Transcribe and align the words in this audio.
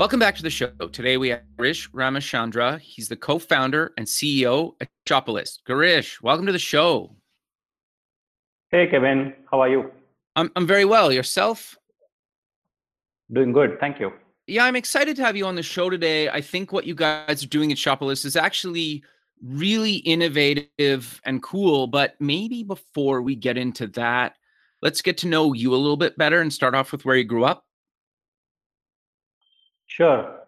Welcome 0.00 0.18
back 0.18 0.34
to 0.36 0.42
the 0.42 0.48
show. 0.48 0.70
Today 0.92 1.18
we 1.18 1.28
have 1.28 1.42
Girish 1.58 1.90
Ramachandra. 1.90 2.80
He's 2.80 3.10
the 3.10 3.16
co-founder 3.16 3.92
and 3.98 4.06
CEO 4.06 4.72
at 4.80 4.88
Shopalyst. 5.06 5.58
Girish, 5.68 6.22
welcome 6.22 6.46
to 6.46 6.52
the 6.52 6.58
show. 6.58 7.14
Hey 8.70 8.86
Kevin, 8.86 9.34
how 9.50 9.60
are 9.60 9.68
you? 9.68 9.90
I'm 10.36 10.50
I'm 10.56 10.66
very 10.66 10.86
well. 10.86 11.12
Yourself? 11.12 11.76
Doing 13.30 13.52
good, 13.52 13.78
thank 13.78 14.00
you. 14.00 14.10
Yeah, 14.46 14.64
I'm 14.64 14.74
excited 14.74 15.16
to 15.16 15.22
have 15.22 15.36
you 15.36 15.44
on 15.44 15.54
the 15.54 15.62
show 15.62 15.90
today. 15.90 16.30
I 16.30 16.40
think 16.40 16.72
what 16.72 16.86
you 16.86 16.94
guys 16.94 17.44
are 17.44 17.48
doing 17.48 17.70
at 17.70 17.76
Shopalyst 17.76 18.24
is 18.24 18.36
actually 18.36 19.04
really 19.42 19.96
innovative 19.96 21.20
and 21.26 21.42
cool. 21.42 21.86
But 21.86 22.14
maybe 22.18 22.62
before 22.62 23.20
we 23.20 23.36
get 23.36 23.58
into 23.58 23.86
that, 23.88 24.36
let's 24.80 25.02
get 25.02 25.18
to 25.18 25.28
know 25.28 25.52
you 25.52 25.74
a 25.74 25.76
little 25.76 25.98
bit 25.98 26.16
better 26.16 26.40
and 26.40 26.50
start 26.50 26.74
off 26.74 26.90
with 26.90 27.04
where 27.04 27.16
you 27.16 27.24
grew 27.24 27.44
up. 27.44 27.66
Sure. 30.00 30.46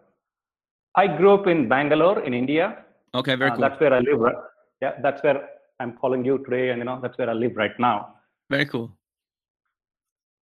I 0.95 1.06
grew 1.06 1.34
up 1.34 1.47
in 1.47 1.69
Bangalore 1.69 2.20
in 2.25 2.33
India. 2.33 2.84
Okay, 3.14 3.34
very 3.34 3.50
Uh, 3.50 3.55
cool. 3.55 3.61
That's 3.61 3.81
where 3.81 3.92
I 3.92 4.00
live. 4.00 4.19
Right? 4.19 4.34
Yeah, 4.81 4.95
that's 5.03 5.22
where 5.22 5.47
I'm 5.78 5.92
calling 5.98 6.25
you 6.25 6.39
today, 6.39 6.70
and 6.70 6.78
you 6.78 6.84
know 6.84 6.98
that's 7.03 7.19
where 7.19 7.28
I 7.28 7.34
live 7.34 7.55
right 7.56 7.78
now. 7.78 8.14
Very 8.48 8.64
cool. 8.64 8.97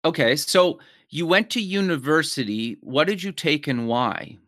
Okay, 0.04 0.36
so 0.36 0.78
you 1.08 1.26
went 1.26 1.50
to 1.50 1.60
university. 1.60 2.78
What 2.82 3.08
did 3.08 3.22
you 3.22 3.32
take 3.32 3.66
and 3.66 3.88
why? 3.88 4.38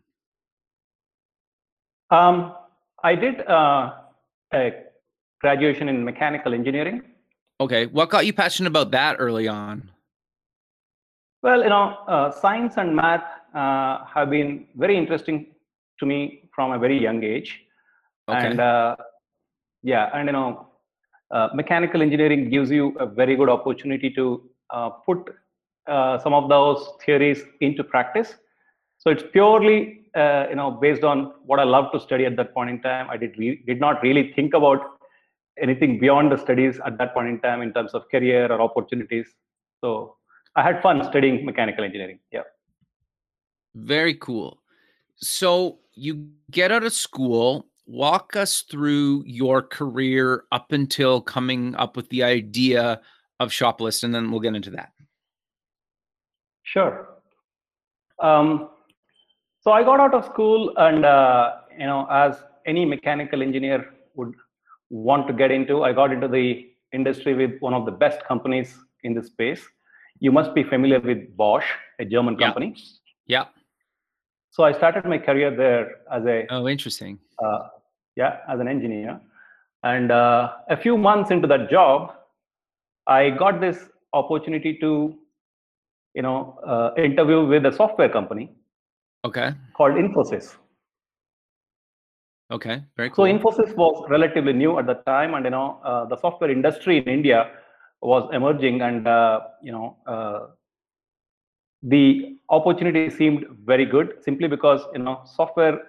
Um, 2.09 2.55
I 3.03 3.15
did 3.15 3.45
uh, 3.47 3.95
a 4.53 4.71
graduation 5.41 5.89
in 5.89 6.05
mechanical 6.05 6.53
engineering. 6.53 7.03
Okay, 7.59 7.85
what 7.87 8.09
got 8.09 8.25
you 8.25 8.33
passionate 8.33 8.69
about 8.69 8.91
that 8.91 9.17
early 9.19 9.47
on? 9.47 9.91
Well, 11.41 11.61
you 11.63 11.69
know, 11.69 11.97
uh, 12.07 12.31
science 12.31 12.75
and 12.77 12.95
math 12.95 13.42
uh, 13.53 14.05
have 14.05 14.29
been 14.29 14.67
very 14.75 14.97
interesting 14.97 15.47
to 15.99 16.05
me 16.05 16.49
from 16.53 16.71
a 16.71 16.79
very 16.79 16.99
young 16.99 17.23
age. 17.23 17.61
Okay. 18.29 18.47
And 18.47 18.59
uh, 18.59 18.95
yeah, 19.83 20.09
and 20.13 20.27
you 20.27 20.33
know, 20.33 20.67
uh, 21.31 21.49
mechanical 21.53 22.01
engineering 22.01 22.49
gives 22.49 22.71
you 22.71 22.95
a 22.99 23.05
very 23.05 23.35
good 23.35 23.49
opportunity 23.49 24.09
to 24.11 24.49
uh, 24.69 24.89
put 24.89 25.33
uh, 25.87 26.17
some 26.19 26.33
of 26.33 26.49
those 26.49 26.87
theories 27.05 27.43
into 27.61 27.83
practice. 27.83 28.35
So 28.99 29.09
it's 29.09 29.23
purely 29.31 30.07
uh, 30.15 30.45
you 30.49 30.55
know 30.55 30.71
based 30.71 31.03
on 31.03 31.33
what 31.45 31.59
I 31.59 31.63
love 31.63 31.91
to 31.91 31.99
study 31.99 32.25
at 32.25 32.35
that 32.37 32.53
point 32.53 32.69
in 32.69 32.81
time. 32.81 33.09
I 33.09 33.17
did 33.17 33.37
re- 33.37 33.61
did 33.67 33.79
not 33.79 34.01
really 34.01 34.31
think 34.33 34.53
about 34.53 34.79
anything 35.61 35.99
beyond 35.99 36.31
the 36.31 36.37
studies 36.37 36.79
at 36.85 36.97
that 36.97 37.13
point 37.13 37.27
in 37.27 37.39
time 37.41 37.61
in 37.61 37.73
terms 37.73 37.93
of 37.93 38.09
career 38.09 38.51
or 38.51 38.61
opportunities. 38.61 39.27
So 39.81 40.15
I 40.55 40.63
had 40.63 40.81
fun 40.81 41.03
studying 41.03 41.45
mechanical 41.45 41.83
engineering. 41.83 42.19
Yeah. 42.31 42.43
Very 43.75 44.15
cool. 44.15 44.61
So 45.17 45.79
you 45.93 46.29
get 46.51 46.71
out 46.71 46.83
of 46.83 46.93
school, 46.93 47.67
walk 47.85 48.35
us 48.35 48.61
through 48.61 49.23
your 49.25 49.61
career 49.61 50.43
up 50.51 50.71
until 50.71 51.21
coming 51.21 51.75
up 51.75 51.95
with 51.95 52.09
the 52.09 52.23
idea 52.23 53.01
of 53.39 53.49
Shopalyst, 53.49 54.03
and 54.03 54.13
then 54.13 54.31
we'll 54.31 54.39
get 54.39 54.55
into 54.55 54.71
that. 54.71 54.91
Sure. 56.63 57.09
Um, 58.19 58.69
so 59.61 59.71
I 59.71 59.83
got 59.83 59.99
out 59.99 60.13
of 60.13 60.25
school, 60.25 60.73
and 60.77 61.05
uh, 61.05 61.55
you 61.77 61.85
know, 61.85 62.07
as 62.09 62.37
any 62.65 62.85
mechanical 62.85 63.41
engineer 63.41 63.93
would 64.15 64.33
want 64.89 65.27
to 65.27 65.33
get 65.33 65.51
into, 65.51 65.83
I 65.83 65.93
got 65.93 66.11
into 66.11 66.27
the 66.27 66.69
industry 66.93 67.33
with 67.33 67.59
one 67.59 67.73
of 67.73 67.85
the 67.85 67.91
best 67.91 68.23
companies 68.25 68.77
in 69.03 69.13
the 69.13 69.23
space. 69.23 69.61
You 70.19 70.31
must 70.31 70.53
be 70.53 70.63
familiar 70.63 70.99
with 70.99 71.35
Bosch, 71.35 71.65
a 71.99 72.05
German 72.05 72.37
Yeah. 72.39 72.47
company. 72.47 72.75
Yeah. 73.25 73.45
So 74.53 74.63
I 74.63 74.71
started 74.71 75.05
my 75.05 75.17
career 75.17 75.49
there 75.49 75.85
as 76.11 76.23
a 76.27 76.45
Oh, 76.51 76.67
interesting. 76.69 77.17
uh, 77.43 77.69
yeah, 78.15 78.37
as 78.47 78.59
an 78.59 78.67
engineer. 78.67 79.19
And 79.81 80.11
uh, 80.11 80.53
a 80.69 80.77
few 80.77 80.95
months 80.95 81.31
into 81.31 81.47
that 81.47 81.71
job, 81.71 82.13
I 83.07 83.31
got 83.31 83.59
this 83.59 83.89
opportunity 84.13 84.77
to, 84.79 85.15
you 86.13 86.21
know, 86.21 86.59
uh, 86.67 86.91
interview 87.01 87.47
with 87.47 87.65
a 87.65 87.71
software 87.71 88.09
company 88.09 88.53
Okay. 89.25 89.53
called 89.75 89.95
Infosys. 89.95 90.55
Okay. 92.51 92.83
Very 92.95 93.09
cool. 93.09 93.25
So. 93.25 93.31
Infosys 93.33 93.75
was 93.75 94.05
relatively 94.07 94.53
new 94.53 94.77
at 94.77 94.85
the 94.85 94.95
time, 95.07 95.33
and 95.33 95.45
you 95.45 95.49
know, 95.51 95.79
uh, 95.83 96.05
the 96.05 96.17
software 96.17 96.51
industry 96.51 96.99
in 96.99 97.09
India 97.09 97.49
was 98.01 98.29
emerging, 98.31 98.81
and 98.83 99.07
uh, 99.07 99.39
you 99.63 99.71
know, 99.71 99.97
uh, 100.05 100.39
the 101.81 102.32
opportunity 102.49 103.09
seemed 103.09 103.45
very 103.65 103.85
good 103.85 104.15
simply 104.23 104.47
because 104.47 104.81
you 104.93 104.99
know, 104.99 105.21
software 105.25 105.79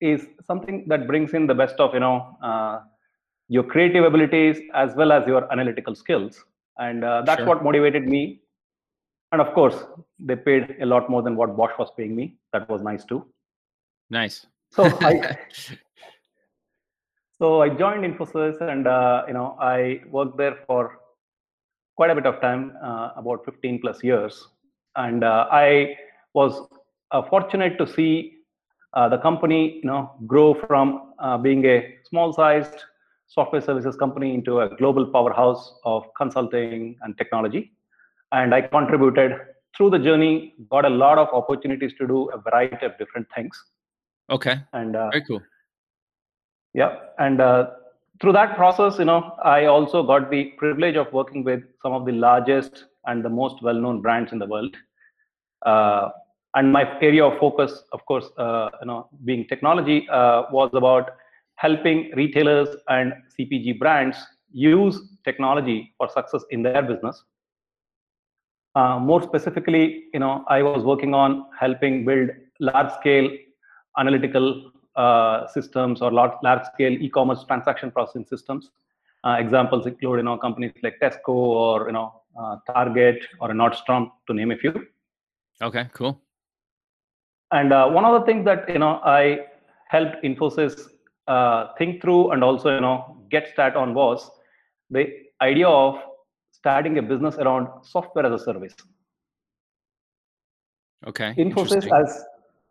is 0.00 0.26
something 0.46 0.84
that 0.88 1.06
brings 1.06 1.32
in 1.34 1.46
the 1.46 1.54
best 1.54 1.76
of 1.76 1.94
you 1.94 2.00
know 2.00 2.36
uh, 2.42 2.80
your 3.48 3.62
creative 3.64 4.04
abilities 4.04 4.60
as 4.74 4.94
well 4.96 5.12
as 5.12 5.26
your 5.26 5.50
analytical 5.52 5.94
skills, 5.94 6.44
and 6.78 7.04
uh, 7.04 7.22
that's 7.26 7.40
Sure. 7.40 7.48
what 7.48 7.62
motivated 7.64 8.06
me. 8.06 8.40
And 9.32 9.40
of 9.40 9.52
course, 9.54 9.84
they 10.18 10.36
paid 10.36 10.76
a 10.80 10.86
lot 10.86 11.10
more 11.10 11.22
than 11.22 11.36
what 11.36 11.56
Bosch 11.56 11.72
was 11.78 11.90
paying 11.96 12.14
me. 12.14 12.36
That 12.52 12.68
was 12.68 12.82
nice 12.82 13.04
too. 13.04 13.26
nice. 14.10 14.46
So 14.70 14.84
I, 15.00 15.36
so 17.38 17.62
I 17.62 17.68
joined 17.68 18.04
Infosys, 18.04 18.60
and 18.60 18.86
uh, 18.86 19.24
you 19.26 19.34
know 19.34 19.56
I 19.60 20.00
worked 20.10 20.36
there 20.36 20.56
for 20.66 20.98
quite 21.96 22.10
a 22.10 22.14
bit 22.14 22.26
of 22.26 22.40
time, 22.40 22.72
uh, 22.82 23.10
about 23.16 23.44
15 23.44 23.80
plus 23.80 24.02
years, 24.02 24.48
and 24.96 25.24
uh, 25.24 25.46
I 25.50 25.96
was 26.34 26.68
uh, 27.10 27.22
fortunate 27.22 27.78
to 27.78 27.86
see 27.86 28.38
uh, 28.94 29.08
the 29.08 29.18
company, 29.18 29.80
you 29.82 29.88
know, 29.90 30.12
grow 30.26 30.54
from 30.54 31.12
uh, 31.18 31.36
being 31.36 31.64
a 31.66 31.96
small-sized 32.08 32.84
software 33.26 33.60
services 33.60 33.96
company 33.96 34.34
into 34.34 34.60
a 34.60 34.68
global 34.76 35.06
powerhouse 35.06 35.74
of 35.84 36.04
consulting 36.16 36.96
and 37.02 37.16
technology. 37.18 37.72
And 38.32 38.54
I 38.54 38.62
contributed 38.62 39.32
through 39.76 39.90
the 39.90 39.98
journey, 39.98 40.54
got 40.70 40.84
a 40.84 40.88
lot 40.88 41.18
of 41.18 41.28
opportunities 41.32 41.92
to 41.98 42.06
do 42.06 42.30
a 42.30 42.38
variety 42.38 42.86
of 42.86 42.96
different 42.98 43.26
things, 43.34 43.60
okay. 44.30 44.60
and 44.72 44.94
uh, 44.94 45.10
Very 45.10 45.24
cool. 45.24 45.42
yeah, 46.74 46.96
and 47.18 47.40
uh, 47.40 47.70
through 48.20 48.32
that 48.32 48.56
process, 48.56 48.98
you 48.98 49.04
know, 49.04 49.34
I 49.44 49.66
also 49.66 50.04
got 50.04 50.30
the 50.30 50.44
privilege 50.58 50.94
of 50.96 51.12
working 51.12 51.42
with 51.42 51.62
some 51.82 51.92
of 51.92 52.06
the 52.06 52.12
largest 52.12 52.84
and 53.06 53.24
the 53.24 53.28
most 53.28 53.62
well-known 53.62 54.00
brands 54.00 54.32
in 54.32 54.38
the 54.38 54.46
world. 54.46 54.74
Uh, 55.64 56.10
and 56.54 56.72
my 56.72 56.84
area 57.00 57.24
of 57.24 57.38
focus, 57.38 57.82
of 57.92 58.04
course, 58.06 58.26
uh, 58.38 58.70
you 58.80 58.86
know, 58.86 59.08
being 59.24 59.46
technology, 59.46 60.08
uh, 60.08 60.44
was 60.50 60.70
about 60.74 61.10
helping 61.56 62.10
retailers 62.14 62.68
and 62.88 63.12
CPG 63.38 63.78
brands 63.78 64.16
use 64.52 65.00
technology 65.24 65.92
for 65.98 66.08
success 66.08 66.44
in 66.50 66.62
their 66.62 66.82
business. 66.82 67.24
Uh, 68.76 68.98
more 68.98 69.22
specifically, 69.22 70.04
you 70.12 70.20
know, 70.20 70.44
I 70.48 70.62
was 70.62 70.82
working 70.82 71.14
on 71.14 71.46
helping 71.58 72.04
build 72.04 72.30
large-scale 72.60 73.30
analytical 73.98 74.72
uh, 74.96 75.46
systems 75.48 76.02
or 76.02 76.12
large, 76.12 76.32
large-scale 76.42 76.92
e-commerce 76.92 77.44
transaction 77.44 77.90
processing 77.90 78.24
systems. 78.24 78.70
Uh, 79.24 79.36
examples 79.38 79.86
include, 79.86 80.18
you 80.18 80.22
know, 80.24 80.36
companies 80.36 80.72
like 80.82 80.96
Tesco 81.00 81.28
or 81.28 81.86
you 81.86 81.92
know 81.92 82.20
uh, 82.38 82.56
Target 82.66 83.24
or 83.40 83.50
a 83.50 83.54
Nordstrom, 83.54 84.10
to 84.26 84.34
name 84.34 84.50
a 84.50 84.56
few. 84.56 84.86
Okay. 85.62 85.88
Cool. 85.92 86.20
And 87.52 87.72
uh, 87.72 87.88
one 87.88 88.04
of 88.04 88.20
the 88.20 88.26
things 88.26 88.44
that 88.44 88.68
you 88.68 88.78
know 88.78 89.00
I 89.04 89.46
helped 89.88 90.22
Infosys 90.24 90.88
uh, 91.28 91.68
think 91.78 92.02
through 92.02 92.32
and 92.32 92.42
also 92.42 92.74
you 92.74 92.80
know 92.80 93.16
get 93.30 93.48
start 93.48 93.76
on 93.76 93.94
was 93.94 94.30
the 94.90 95.06
idea 95.40 95.68
of 95.68 95.96
starting 96.52 96.98
a 96.98 97.02
business 97.02 97.36
around 97.36 97.68
software 97.82 98.26
as 98.26 98.40
a 98.40 98.44
service. 98.44 98.74
Okay. 101.06 101.34
Infosys, 101.36 101.86
as 102.00 102.24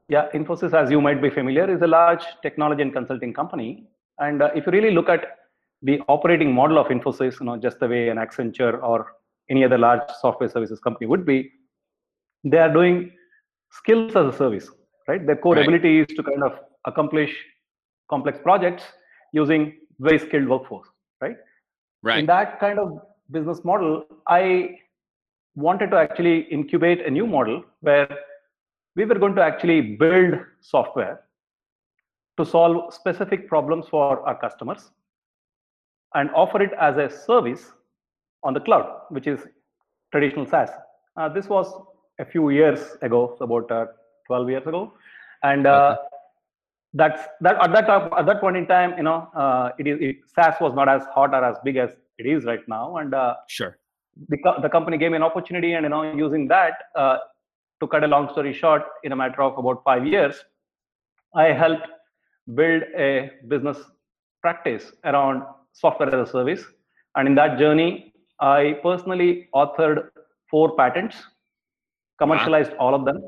yeah, 0.09 0.27
Infosys, 0.33 0.73
as 0.73 0.91
you 0.91 0.99
might 0.99 1.21
be 1.21 1.29
familiar, 1.29 1.73
is 1.73 1.81
a 1.81 1.87
large 1.87 2.23
technology 2.41 2.81
and 2.81 2.93
consulting 2.93 3.33
company. 3.33 3.85
And 4.19 4.41
uh, 4.41 4.49
if 4.55 4.65
you 4.65 4.71
really 4.71 4.91
look 4.91 5.09
at 5.09 5.37
the 5.81 6.01
operating 6.07 6.53
model 6.53 6.77
of 6.77 6.87
Infosys, 6.87 7.39
you 7.39 7.45
know, 7.45 7.57
just 7.57 7.79
the 7.79 7.87
way 7.87 8.09
an 8.09 8.17
Accenture 8.17 8.81
or 8.81 9.13
any 9.49 9.63
other 9.63 9.77
large 9.77 10.01
software 10.21 10.49
services 10.49 10.79
company 10.79 11.07
would 11.07 11.25
be, 11.25 11.51
they 12.43 12.57
are 12.57 12.71
doing 12.71 13.11
skills 13.71 14.15
as 14.15 14.33
a 14.33 14.37
service, 14.37 14.69
right? 15.07 15.25
Their 15.25 15.35
core 15.35 15.55
Right. 15.55 15.63
ability 15.67 15.99
is 16.01 16.07
to 16.15 16.23
kind 16.23 16.43
of 16.43 16.59
accomplish 16.85 17.35
complex 18.09 18.39
projects 18.41 18.83
using 19.31 19.73
very 19.99 20.19
skilled 20.19 20.47
workforce, 20.47 20.87
right? 21.21 21.37
Right. 22.01 22.19
In 22.19 22.25
that 22.27 22.59
kind 22.59 22.79
of 22.79 23.01
business 23.31 23.63
model, 23.63 24.05
I 24.27 24.79
wanted 25.55 25.91
to 25.91 25.97
actually 25.97 26.39
incubate 26.51 27.05
a 27.05 27.09
new 27.09 27.25
model 27.27 27.63
where 27.81 28.09
we 28.95 29.05
were 29.05 29.15
going 29.15 29.35
to 29.35 29.41
actually 29.41 29.81
build 29.81 30.39
software 30.61 31.21
to 32.37 32.45
solve 32.45 32.93
specific 32.93 33.47
problems 33.47 33.87
for 33.87 34.21
our 34.27 34.39
customers 34.39 34.91
and 36.15 36.29
offer 36.31 36.61
it 36.61 36.71
as 36.79 36.97
a 36.97 37.09
service 37.09 37.71
on 38.43 38.53
the 38.53 38.59
cloud, 38.59 39.01
which 39.09 39.27
is 39.27 39.39
traditional 40.11 40.45
SaaS. 40.45 40.69
Uh, 41.17 41.29
this 41.29 41.47
was 41.47 41.71
a 42.19 42.25
few 42.25 42.49
years 42.49 42.97
ago, 43.01 43.35
so 43.37 43.45
about 43.45 43.71
uh, 43.71 43.85
12 44.27 44.49
years 44.49 44.67
ago, 44.67 44.93
and 45.43 45.65
uh, 45.67 45.97
that's 46.93 47.21
that 47.41 47.55
at 47.63 47.71
that 47.73 47.87
time, 47.87 48.09
at 48.17 48.25
that 48.25 48.39
point 48.39 48.57
in 48.57 48.67
time, 48.67 48.95
you 48.97 49.03
know, 49.03 49.29
uh, 49.35 49.71
it 49.79 49.87
is 49.87 49.97
it, 50.01 50.15
SaaS 50.35 50.55
was 50.61 50.73
not 50.75 50.87
as 50.89 51.03
hot 51.13 51.33
or 51.33 51.43
as 51.43 51.57
big 51.63 51.77
as 51.77 51.89
it 52.17 52.25
is 52.25 52.45
right 52.45 52.67
now, 52.67 52.97
and 52.97 53.13
uh, 53.13 53.35
Sure. 53.47 53.77
the, 54.29 54.37
the 54.61 54.69
company 54.69 54.97
gave 54.97 55.11
me 55.11 55.17
an 55.17 55.23
opportunity 55.23 55.73
and 55.73 55.83
you 55.83 55.89
know 55.89 56.03
using 56.13 56.47
that 56.47 56.73
uh, 56.95 57.17
to 57.79 57.87
cut 57.87 58.03
a 58.03 58.07
long 58.07 58.29
story 58.29 58.53
short 58.53 58.83
in 59.03 59.11
a 59.11 59.15
matter 59.15 59.41
of 59.41 59.57
about 59.57 59.83
five 59.83 60.05
years 60.05 60.35
i 61.35 61.45
helped 61.45 61.87
build 62.59 62.83
a 62.95 63.31
business 63.47 63.77
practice 64.41 64.91
around 65.05 65.41
software 65.71 66.13
as 66.13 66.29
a 66.29 66.31
service 66.31 66.63
and 67.15 67.27
in 67.27 67.35
that 67.35 67.57
journey 67.57 68.12
i 68.49 68.73
personally 68.87 69.47
authored 69.61 69.99
four 70.51 70.75
patents 70.81 71.17
commercialized 72.21 72.73
all 72.85 72.93
of 72.95 73.05
them 73.05 73.21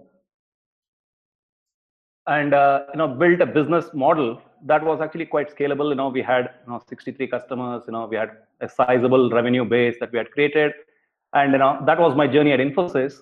and 2.28 2.54
uh, 2.54 2.84
you 2.94 2.98
know 2.98 3.08
built 3.08 3.42
a 3.42 3.46
business 3.46 3.86
model 3.94 4.42
that 4.66 4.84
was 4.84 5.00
actually 5.00 5.26
quite 5.26 5.56
scalable. 5.56 5.90
You 5.90 5.96
know 5.96 6.10
we 6.10 6.22
had 6.22 6.50
you 6.66 6.72
know 6.72 6.82
63 6.88 7.28
customers 7.28 7.84
you 7.88 7.94
know 7.94 8.08
we 8.08 8.16
had 8.16 8.32
a 8.62 8.70
sizable 8.70 9.30
revenue 9.30 9.66
base 9.66 9.96
that 10.00 10.12
we 10.12 10.18
had 10.18 10.32
created 10.32 10.74
and 11.34 11.52
you 11.52 11.60
know 11.60 11.82
that 11.86 12.00
was 12.00 12.16
my 12.16 12.28
journey 12.28 12.52
at 12.52 12.60
infosys. 12.60 13.22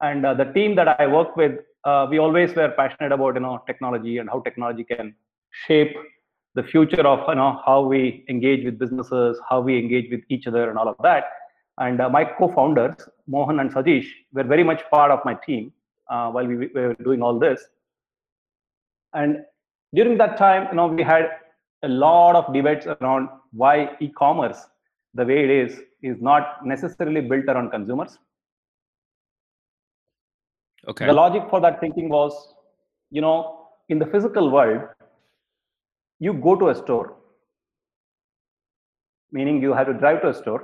And 0.00 0.26
uh, 0.26 0.34
the 0.34 0.46
team 0.46 0.74
that 0.76 0.88
i 0.88 1.06
worked 1.06 1.36
with 1.36 1.52
uh, 1.84 2.06
we 2.10 2.18
always 2.18 2.54
were 2.54 2.70
passionate 2.70 3.12
about 3.12 3.34
you 3.34 3.40
know 3.40 3.62
technology 3.66 4.18
and 4.18 4.28
how 4.28 4.40
technology 4.40 4.84
can 4.84 5.14
shape 5.66 5.94
the 6.54 6.62
future 6.62 7.06
of 7.06 7.20
you 7.28 7.34
know 7.34 7.60
how 7.66 7.80
we 7.82 8.24
engage 8.28 8.64
with 8.64 8.78
businesses 8.78 9.40
how 9.48 9.60
we 9.60 9.78
engage 9.78 10.10
with 10.10 10.20
each 10.28 10.46
other 10.46 10.68
and 10.70 10.78
all 10.78 10.88
of 10.88 10.96
that. 11.02 11.24
And 11.78 12.00
uh, 12.00 12.08
my 12.08 12.24
co-founders 12.24 13.08
mohan 13.26 13.58
and 13.60 13.72
sajesh 13.72 14.06
were 14.32 14.44
very 14.44 14.62
much 14.62 14.82
part 14.90 15.10
of 15.10 15.24
my 15.24 15.34
team 15.46 15.72
uh, 16.08 16.30
while 16.30 16.46
we 16.46 16.68
were 16.68 16.94
doing 17.02 17.22
all 17.22 17.38
this. 17.38 17.64
And 19.12 19.38
during 19.94 20.18
that 20.18 20.36
time 20.36 20.68
you 20.70 20.76
know 20.76 20.86
we 20.86 21.02
had 21.02 21.30
a 21.82 21.88
lot 21.88 22.36
of 22.36 22.52
debates 22.54 22.86
around 22.86 23.28
why 23.52 23.90
e-commerce 24.00 24.66
the 25.14 25.24
way 25.24 25.44
it 25.44 25.50
is 25.50 25.80
is 26.02 26.20
not 26.20 26.64
necessarily 26.64 27.20
built 27.20 27.46
around 27.46 27.70
consumers. 27.70 28.18
Okay. 30.88 31.06
the 31.06 31.12
logic 31.12 31.42
for 31.48 31.60
that 31.60 31.80
thinking 31.80 32.08
was 32.10 32.32
you 33.10 33.20
know 33.20 33.68
in 33.88 33.98
the 33.98 34.06
physical 34.06 34.50
world 34.50 34.82
you 36.26 36.32
go 36.46 36.54
to 36.62 36.68
a 36.72 36.74
store 36.82 37.06
meaning 39.36 39.60
you 39.66 39.72
have 39.78 39.88
to 39.90 39.94
drive 40.02 40.20
to 40.22 40.28
a 40.34 40.36
store 40.40 40.62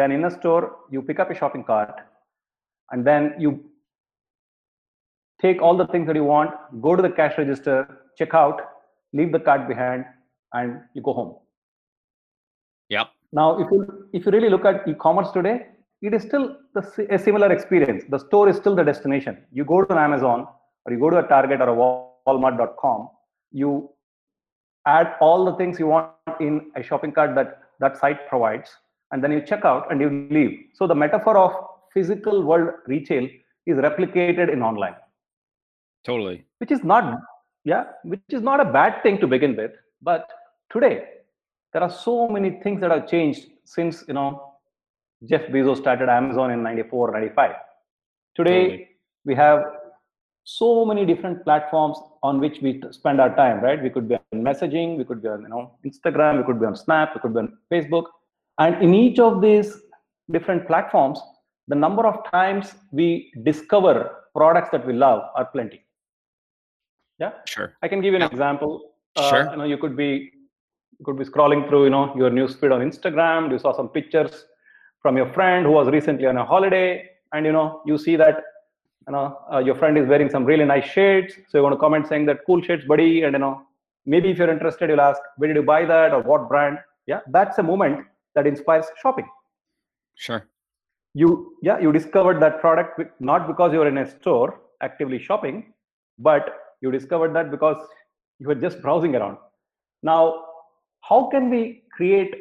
then 0.00 0.12
in 0.16 0.24
a 0.30 0.32
store 0.38 0.62
you 0.94 1.02
pick 1.10 1.20
up 1.24 1.30
a 1.34 1.36
shopping 1.40 1.64
cart 1.70 1.94
and 2.90 3.06
then 3.10 3.34
you 3.44 3.52
take 5.44 5.60
all 5.60 5.76
the 5.82 5.86
things 5.92 6.06
that 6.06 6.16
you 6.20 6.24
want 6.24 6.50
go 6.86 6.94
to 6.98 7.02
the 7.06 7.12
cash 7.20 7.36
register 7.42 7.76
check 8.18 8.34
out 8.42 8.62
leave 9.20 9.32
the 9.36 9.42
cart 9.48 9.68
behind 9.68 10.04
and 10.54 10.80
you 10.94 11.02
go 11.02 11.12
home. 11.12 11.34
Yep. 12.88 13.08
now 13.38 13.48
if 13.62 13.68
you 13.72 13.78
if 14.12 14.26
you 14.26 14.32
really 14.32 14.50
look 14.54 14.64
at 14.70 14.88
e-commerce 14.90 15.30
today 15.36 15.56
it 16.06 16.14
is 16.16 16.22
still 16.22 16.56
the, 16.74 17.06
a 17.10 17.18
similar 17.18 17.52
experience. 17.52 18.02
The 18.08 18.18
store 18.18 18.48
is 18.48 18.56
still 18.56 18.74
the 18.74 18.82
destination. 18.82 19.36
You 19.52 19.64
go 19.64 19.84
to 19.84 19.92
an 19.92 19.98
amazon 19.98 20.46
or 20.84 20.92
you 20.92 20.98
go 20.98 21.10
to 21.10 21.18
a 21.18 21.26
target 21.34 21.60
or 21.60 21.68
a 21.74 21.76
walmart.com 22.30 23.08
you 23.52 23.88
add 24.86 25.14
all 25.20 25.44
the 25.44 25.54
things 25.56 25.78
you 25.78 25.86
want 25.86 26.10
in 26.40 26.70
a 26.76 26.82
shopping 26.82 27.12
cart 27.12 27.34
that 27.34 27.60
that 27.80 27.96
site 27.96 28.28
provides 28.28 28.70
and 29.10 29.22
then 29.22 29.32
you 29.32 29.40
check 29.40 29.64
out 29.64 29.90
and 29.90 30.00
you 30.00 30.08
leave 30.30 30.58
so 30.74 30.86
the 30.86 30.94
metaphor 30.94 31.36
of 31.36 31.52
physical 31.94 32.42
world 32.42 32.70
retail 32.86 33.28
is 33.66 33.76
replicated 33.76 34.52
in 34.52 34.62
online 34.62 34.94
Totally. 36.04 36.44
which 36.58 36.72
is 36.72 36.82
not 36.82 37.20
yeah 37.64 37.84
which 38.04 38.20
is 38.30 38.42
not 38.42 38.60
a 38.60 38.64
bad 38.64 39.02
thing 39.02 39.18
to 39.18 39.26
begin 39.26 39.56
with 39.56 39.72
but 40.00 40.26
today 40.70 41.04
there 41.72 41.82
are 41.82 41.90
so 41.90 42.28
many 42.28 42.50
things 42.62 42.80
that 42.80 42.90
have 42.90 43.08
changed 43.08 43.46
since 43.64 44.04
you 44.08 44.14
know 44.14 44.54
jeff 45.30 45.42
bezos 45.54 45.78
started 45.78 46.08
amazon 46.08 46.50
in 46.50 46.62
94 46.62 47.12
95 47.12 47.52
today 48.34 48.62
Totally. 48.62 48.88
we 49.24 49.34
have 49.34 49.62
so 50.44 50.84
many 50.84 51.04
different 51.06 51.44
platforms 51.44 51.98
on 52.22 52.40
which 52.40 52.60
we 52.62 52.82
spend 52.90 53.20
our 53.20 53.34
time 53.36 53.60
right 53.60 53.82
we 53.82 53.90
could 53.90 54.08
be 54.08 54.16
on 54.16 54.42
messaging 54.42 54.96
we 54.98 55.04
could 55.04 55.22
be 55.22 55.28
on 55.28 55.42
you 55.42 55.48
know 55.48 55.70
instagram 55.90 56.38
we 56.38 56.44
could 56.44 56.58
be 56.60 56.66
on 56.66 56.74
snap 56.76 57.14
we 57.14 57.20
could 57.20 57.32
be 57.34 57.38
on 57.40 57.56
facebook 57.72 58.06
and 58.58 58.82
in 58.82 58.92
each 58.94 59.18
of 59.18 59.40
these 59.40 59.70
different 60.30 60.66
platforms 60.66 61.20
the 61.68 61.74
number 61.84 62.06
of 62.06 62.16
times 62.30 62.74
we 62.90 63.32
discover 63.44 63.94
products 64.34 64.70
that 64.72 64.84
we 64.86 64.92
love 64.92 65.22
are 65.36 65.44
plenty 65.46 65.80
yeah 67.18 67.32
Sure. 67.46 67.74
I 67.82 67.88
can 67.88 68.00
give 68.00 68.12
you 68.12 68.16
an 68.16 68.22
Yeah. 68.22 68.34
example. 68.34 68.72
Uh, 69.16 69.28
Sure. 69.30 69.44
You 69.50 69.56
know, 69.58 69.64
you 69.72 69.78
could 69.78 69.96
be 69.96 70.10
you 70.98 71.04
could 71.06 71.18
be 71.18 71.24
scrolling 71.24 71.68
through, 71.68 71.84
you 71.84 71.90
know, 71.90 72.04
your 72.16 72.30
newsfeed 72.30 72.72
on 72.76 72.80
Instagram. 72.88 73.50
You 73.52 73.58
saw 73.58 73.72
some 73.72 73.88
pictures 73.88 74.46
from 75.02 75.16
your 75.16 75.28
friend 75.36 75.66
who 75.66 75.72
was 75.72 75.88
recently 75.88 76.26
on 76.26 76.36
a 76.36 76.44
holiday, 76.44 76.88
and 77.32 77.44
you 77.46 77.52
know, 77.52 77.82
you 77.90 77.98
see 77.98 78.14
that 78.16 78.36
you 79.06 79.12
know 79.12 79.38
uh, 79.52 79.58
your 79.58 79.74
friend 79.74 79.98
is 79.98 80.08
wearing 80.08 80.30
some 80.30 80.44
really 80.44 80.64
nice 80.64 80.84
shades. 80.84 81.34
So 81.48 81.58
you 81.58 81.62
want 81.62 81.74
to 81.74 81.78
comment 81.78 82.06
saying 82.08 82.26
that 82.26 82.40
cool 82.46 82.62
shades, 82.62 82.84
buddy, 82.84 83.22
and 83.22 83.32
you 83.32 83.38
know, 83.38 83.62
maybe 84.06 84.30
if 84.30 84.38
you're 84.38 84.50
interested, 84.50 84.90
you'll 84.90 85.00
ask 85.00 85.20
where 85.36 85.48
did 85.48 85.56
you 85.56 85.62
buy 85.62 85.84
that 85.84 86.12
or 86.12 86.22
what 86.22 86.48
brand. 86.48 86.78
Yeah, 87.06 87.20
that's 87.30 87.58
a 87.58 87.62
moment 87.62 88.06
that 88.34 88.46
inspires 88.46 88.86
shopping. 89.00 89.28
Sure. 90.14 90.46
You 91.14 91.56
yeah, 91.62 91.78
you 91.78 91.92
discovered 91.92 92.40
that 92.40 92.60
product 92.60 92.98
with- 92.98 93.08
not 93.20 93.46
because 93.46 93.72
you 93.72 93.78
were 93.78 93.88
in 93.88 93.98
a 93.98 94.08
store 94.08 94.60
actively 94.80 95.18
shopping, 95.18 95.72
but 96.18 96.58
you 96.80 96.90
discovered 96.90 97.34
that 97.34 97.50
because 97.50 97.76
you 98.38 98.48
were 98.48 98.54
just 98.54 98.80
browsing 98.82 99.14
around. 99.14 99.36
Now, 100.02 100.44
how 101.02 101.28
can 101.28 101.50
we 101.50 101.84
create 101.92 102.34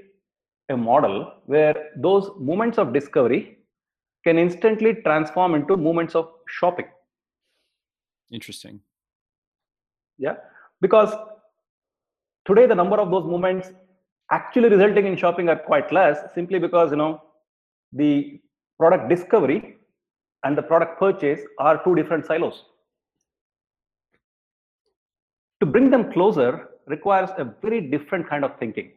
a 0.70 0.78
model 0.78 1.34
where 1.46 1.90
those 1.98 2.32
moments 2.40 2.78
of 2.78 2.94
discovery 2.94 3.58
can 4.24 4.38
instantly 4.38 4.96
transform 4.96 5.56
into 5.56 5.76
moments 5.78 6.16
of 6.16 6.30
shopping? 6.48 6.86
Interesting. 8.32 8.80
Yeah, 10.18 10.36
because 10.80 11.14
today 12.46 12.66
the 12.68 12.76
number 12.76 12.98
of 12.98 13.12
those 13.12 13.26
moments 13.26 13.72
actually 14.32 14.70
resulting 14.70 15.06
in 15.06 15.18
shopping 15.18 15.50
are 15.50 15.58
quite 15.58 15.92
less 15.92 16.20
simply 16.34 16.60
because 16.60 16.92
you 16.92 16.98
know 16.98 17.22
the 17.92 18.40
product 18.80 19.10
discovery 19.10 19.78
and 20.44 20.58
the 20.58 20.62
product 20.62 21.00
purchase 21.00 21.42
are 21.60 21.84
two 21.84 21.96
different 21.96 22.26
silos. 22.26 22.66
To 25.60 25.66
bring 25.66 25.90
them 25.90 26.12
closer 26.12 26.70
requires 26.88 27.30
a 27.38 27.46
very 27.62 27.82
different 27.82 28.28
kind 28.28 28.44
of 28.44 28.58
thinking 28.58 28.92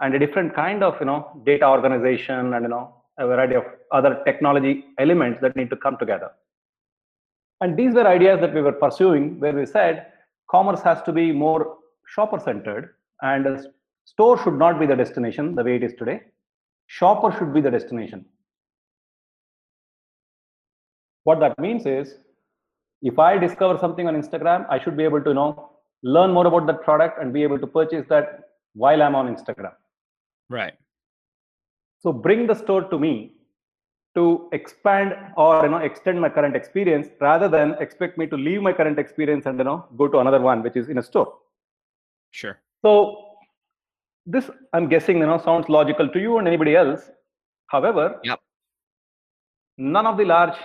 and 0.00 0.14
a 0.14 0.18
different 0.18 0.54
kind 0.54 0.82
of 0.82 0.98
you 1.00 1.06
know 1.06 1.40
data 1.44 1.66
organization 1.66 2.54
and 2.54 2.64
you 2.64 2.68
know 2.68 2.93
a 3.18 3.26
variety 3.26 3.54
of 3.54 3.64
other 3.92 4.22
technology 4.24 4.84
elements 4.98 5.40
that 5.40 5.56
need 5.56 5.70
to 5.70 5.76
come 5.76 5.96
together. 5.98 6.30
And 7.60 7.76
these 7.76 7.94
were 7.94 8.06
ideas 8.06 8.40
that 8.40 8.54
we 8.54 8.62
were 8.62 8.72
pursuing 8.72 9.38
where 9.40 9.52
we 9.52 9.66
said 9.66 10.06
commerce 10.50 10.82
has 10.82 11.00
to 11.02 11.12
be 11.12 11.32
more 11.32 11.78
shopper 12.06 12.38
centered 12.38 12.94
and 13.22 13.46
a 13.46 13.64
store 14.04 14.42
should 14.42 14.58
not 14.58 14.78
be 14.78 14.86
the 14.86 14.96
destination 14.96 15.54
the 15.54 15.64
way 15.64 15.76
it 15.76 15.82
is 15.82 15.94
today. 15.94 16.20
Shopper 16.86 17.34
should 17.38 17.54
be 17.54 17.60
the 17.60 17.70
destination. 17.70 18.24
What 21.22 21.40
that 21.40 21.58
means 21.58 21.86
is 21.86 22.18
if 23.00 23.18
I 23.18 23.38
discover 23.38 23.78
something 23.78 24.06
on 24.06 24.20
Instagram, 24.20 24.66
I 24.68 24.82
should 24.82 24.96
be 24.96 25.04
able 25.04 25.22
to 25.22 25.32
know 25.32 25.70
learn 26.02 26.32
more 26.32 26.46
about 26.46 26.66
that 26.66 26.82
product 26.82 27.20
and 27.20 27.32
be 27.32 27.42
able 27.42 27.58
to 27.58 27.66
purchase 27.66 28.04
that 28.08 28.40
while 28.74 29.02
I'm 29.02 29.14
on 29.14 29.34
Instagram. 29.34 29.72
Right. 30.50 30.74
So 32.04 32.12
bring 32.12 32.46
the 32.46 32.54
store 32.54 32.82
to 32.84 32.98
me 32.98 33.32
to 34.14 34.48
expand 34.52 35.14
or 35.36 35.62
you 35.64 35.70
know 35.70 35.78
extend 35.78 36.20
my 36.20 36.28
current 36.28 36.54
experience 36.54 37.08
rather 37.20 37.48
than 37.48 37.72
expect 37.84 38.18
me 38.18 38.26
to 38.26 38.36
leave 38.36 38.60
my 38.62 38.72
current 38.72 38.98
experience 38.98 39.46
and 39.46 39.58
you 39.58 39.64
know 39.64 39.86
go 39.96 40.06
to 40.06 40.18
another 40.18 40.40
one 40.40 40.62
which 40.62 40.76
is 40.76 40.88
in 40.88 40.98
a 40.98 41.02
store. 41.02 41.32
Sure. 42.30 42.58
So 42.82 42.92
this 44.26 44.50
I'm 44.74 44.88
guessing 44.88 45.18
you 45.18 45.26
know 45.26 45.38
sounds 45.38 45.68
logical 45.68 46.08
to 46.08 46.20
you 46.20 46.38
and 46.38 46.46
anybody 46.46 46.76
else. 46.76 47.10
However, 47.68 48.20
Yep. 48.22 48.40
none 49.78 50.06
of 50.06 50.18
the 50.18 50.26
large 50.26 50.58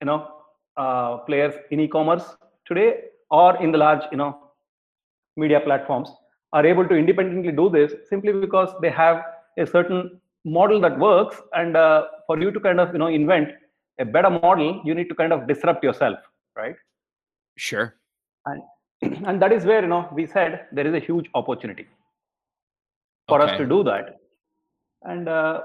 you 0.00 0.06
know 0.06 0.20
uh, 0.76 1.16
players 1.30 1.54
in 1.72 1.80
e-commerce 1.80 2.36
today 2.64 2.88
or 3.30 3.56
in 3.62 3.72
the 3.72 3.78
large 3.78 4.04
you 4.12 4.18
know 4.18 4.30
media 5.36 5.60
platforms 5.60 6.10
are 6.52 6.64
able 6.64 6.86
to 6.86 6.94
independently 6.94 7.52
do 7.52 7.68
this 7.68 7.92
simply 8.08 8.32
because 8.32 8.70
they 8.80 8.90
have 8.90 9.24
a 9.58 9.66
certain 9.66 10.20
model 10.46 10.80
that 10.80 10.98
works 10.98 11.36
and 11.52 11.76
uh, 11.76 12.06
for 12.26 12.40
you 12.40 12.50
to 12.50 12.60
kind 12.60 12.80
of 12.80 12.92
you 12.92 12.98
know 12.98 13.08
invent 13.08 13.48
a 13.98 14.04
better 14.04 14.30
model 14.30 14.80
you 14.84 14.94
need 14.94 15.08
to 15.08 15.14
kind 15.14 15.32
of 15.32 15.46
disrupt 15.48 15.84
yourself 15.84 16.18
right? 16.56 16.76
Sure. 17.56 17.94
And 18.46 18.62
and 19.26 19.40
that 19.40 19.52
is 19.52 19.64
where 19.64 19.82
you 19.82 19.88
know 19.88 20.08
we 20.12 20.26
said 20.26 20.66
there 20.72 20.86
is 20.86 20.94
a 20.94 21.00
huge 21.00 21.28
opportunity 21.34 21.86
for 23.28 23.42
okay. 23.42 23.52
us 23.52 23.58
to 23.58 23.66
do 23.66 23.82
that. 23.84 24.16
And 25.02 25.28
uh, 25.28 25.60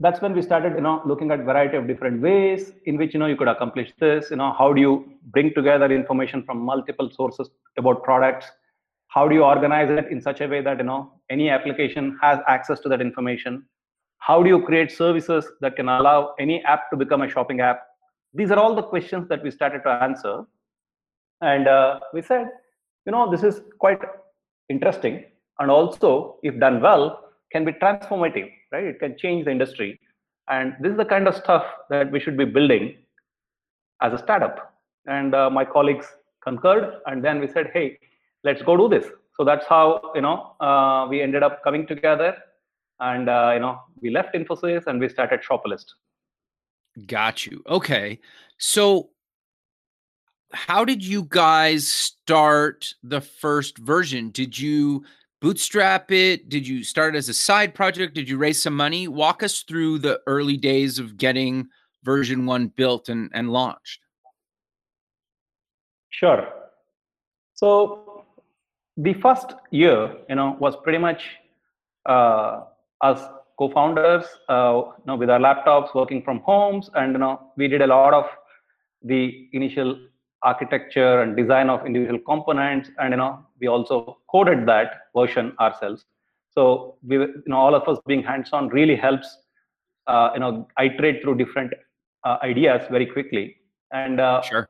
that's 0.00 0.20
when 0.20 0.32
we 0.34 0.42
started 0.42 0.74
you 0.74 0.80
know 0.80 1.02
looking 1.06 1.30
at 1.30 1.40
variety 1.40 1.76
of 1.76 1.86
different 1.86 2.20
ways 2.20 2.72
in 2.86 2.96
which 2.96 3.14
you 3.14 3.20
know 3.20 3.26
you 3.26 3.36
could 3.36 3.48
accomplish 3.48 3.92
this. 3.98 4.30
You 4.30 4.36
know 4.36 4.52
how 4.58 4.72
do 4.72 4.80
you 4.80 5.12
bring 5.32 5.54
together 5.54 5.90
information 5.92 6.42
from 6.42 6.58
multiple 6.58 7.10
sources 7.10 7.50
about 7.78 8.02
products? 8.02 8.46
How 9.08 9.26
do 9.26 9.34
you 9.34 9.42
organize 9.42 9.90
it 9.90 10.06
in 10.10 10.20
such 10.20 10.40
a 10.40 10.46
way 10.46 10.60
that 10.62 10.78
you 10.78 10.84
know 10.84 11.12
any 11.30 11.50
application 11.50 12.18
has 12.20 12.38
access 12.46 12.80
to 12.80 12.88
that 12.88 13.00
information 13.00 13.64
how 14.20 14.42
do 14.42 14.48
you 14.48 14.60
create 14.62 14.90
services 14.92 15.46
that 15.60 15.76
can 15.76 15.88
allow 15.88 16.34
any 16.38 16.62
app 16.64 16.90
to 16.90 16.96
become 16.96 17.22
a 17.22 17.28
shopping 17.28 17.60
app 17.60 17.82
these 18.34 18.50
are 18.50 18.58
all 18.58 18.74
the 18.74 18.86
questions 18.94 19.28
that 19.28 19.42
we 19.42 19.50
started 19.50 19.82
to 19.86 19.90
answer 20.08 20.34
and 21.40 21.68
uh, 21.68 21.98
we 22.14 22.22
said 22.22 22.46
you 23.06 23.12
know 23.12 23.30
this 23.30 23.42
is 23.42 23.62
quite 23.78 24.00
interesting 24.68 25.24
and 25.58 25.70
also 25.70 26.38
if 26.42 26.58
done 26.58 26.80
well 26.80 27.30
can 27.52 27.64
be 27.64 27.72
transformative, 27.72 28.50
right? 28.72 28.84
It 28.84 28.98
can 28.98 29.16
change 29.18 29.44
the 29.44 29.50
industry. 29.50 30.00
And 30.48 30.74
this 30.80 30.92
is 30.92 30.96
the 30.96 31.04
kind 31.04 31.28
of 31.28 31.34
stuff 31.36 31.64
that 31.90 32.10
we 32.10 32.20
should 32.20 32.36
be 32.36 32.44
building 32.44 32.96
as 34.02 34.12
a 34.12 34.18
startup. 34.18 34.74
And 35.06 35.34
uh, 35.34 35.50
my 35.50 35.64
colleagues 35.64 36.06
concurred, 36.42 37.00
and 37.06 37.24
then 37.24 37.40
we 37.40 37.46
said, 37.46 37.70
hey, 37.72 37.98
let's 38.44 38.62
go 38.62 38.76
do 38.76 38.88
this. 38.88 39.10
So 39.36 39.44
that's 39.44 39.66
how 39.66 40.12
you 40.14 40.20
know 40.20 40.54
uh, 40.60 41.06
we 41.08 41.22
ended 41.22 41.42
up 41.42 41.62
coming 41.64 41.86
together, 41.86 42.36
and 43.00 43.28
uh, 43.28 43.50
you 43.54 43.60
know 43.60 43.80
we 44.00 44.10
left 44.10 44.34
Infosys 44.34 44.86
and 44.86 45.00
we 45.00 45.08
started 45.08 45.40
Shopalyst. 45.42 45.86
Got 47.06 47.46
you. 47.46 47.62
Okay, 47.68 48.20
so 48.58 49.10
how 50.52 50.84
did 50.84 51.04
you 51.04 51.24
guys 51.28 51.86
start 51.86 52.94
the 53.02 53.20
first 53.20 53.78
version? 53.78 54.30
Did 54.30 54.58
you 54.58 55.04
bootstrap 55.40 56.10
it? 56.10 56.48
Did 56.48 56.66
you 56.66 56.82
start 56.84 57.14
it 57.14 57.18
as 57.18 57.28
a 57.28 57.34
side 57.34 57.74
project? 57.74 58.14
Did 58.14 58.28
you 58.28 58.36
raise 58.36 58.60
some 58.60 58.76
money? 58.76 59.08
Walk 59.08 59.42
us 59.42 59.62
through 59.62 59.98
the 59.98 60.20
early 60.26 60.56
days 60.56 60.98
of 60.98 61.16
getting 61.16 61.68
version 62.02 62.46
one 62.46 62.68
built 62.68 63.08
and, 63.08 63.30
and 63.32 63.50
launched. 63.50 64.00
Sure. 66.10 66.48
So 67.54 68.24
the 68.96 69.14
first 69.14 69.54
year, 69.70 70.16
you 70.28 70.34
know, 70.34 70.56
was 70.58 70.76
pretty 70.82 70.98
much 70.98 71.22
uh, 72.06 72.62
us 73.02 73.20
co-founders, 73.58 74.24
uh, 74.48 74.82
you 74.98 75.04
know, 75.06 75.16
with 75.16 75.30
our 75.30 75.38
laptops 75.38 75.94
working 75.94 76.22
from 76.22 76.40
homes, 76.40 76.90
and 76.94 77.12
you 77.12 77.18
know, 77.18 77.52
we 77.56 77.68
did 77.68 77.82
a 77.82 77.86
lot 77.86 78.14
of 78.14 78.26
the 79.02 79.48
initial 79.52 79.96
architecture 80.42 81.22
and 81.22 81.36
design 81.36 81.68
of 81.68 81.84
individual 81.84 82.18
components 82.20 82.90
and 82.98 83.12
you 83.12 83.16
know 83.16 83.44
we 83.60 83.68
also 83.68 84.16
coded 84.30 84.66
that 84.66 85.08
version 85.14 85.52
ourselves. 85.60 86.06
So 86.50 86.96
we 87.06 87.16
you 87.18 87.42
know 87.46 87.56
all 87.56 87.74
of 87.74 87.86
us 87.88 87.98
being 88.06 88.22
hands 88.22 88.50
on 88.52 88.68
really 88.68 88.96
helps 88.96 89.36
uh, 90.06 90.30
you 90.34 90.40
know 90.40 90.66
iterate 90.80 91.22
through 91.22 91.36
different 91.36 91.72
uh, 92.24 92.38
ideas 92.42 92.82
very 92.90 93.06
quickly. 93.06 93.56
And 93.92 94.20
uh, 94.20 94.40
sure. 94.42 94.68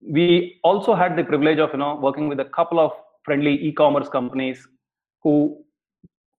we 0.00 0.60
also 0.62 0.94
had 0.94 1.16
the 1.16 1.24
privilege 1.24 1.58
of 1.58 1.70
you 1.72 1.78
know 1.78 1.96
working 1.96 2.28
with 2.28 2.40
a 2.40 2.44
couple 2.44 2.78
of 2.78 2.92
friendly 3.24 3.54
e-commerce 3.54 4.08
companies 4.08 4.66
who 5.22 5.61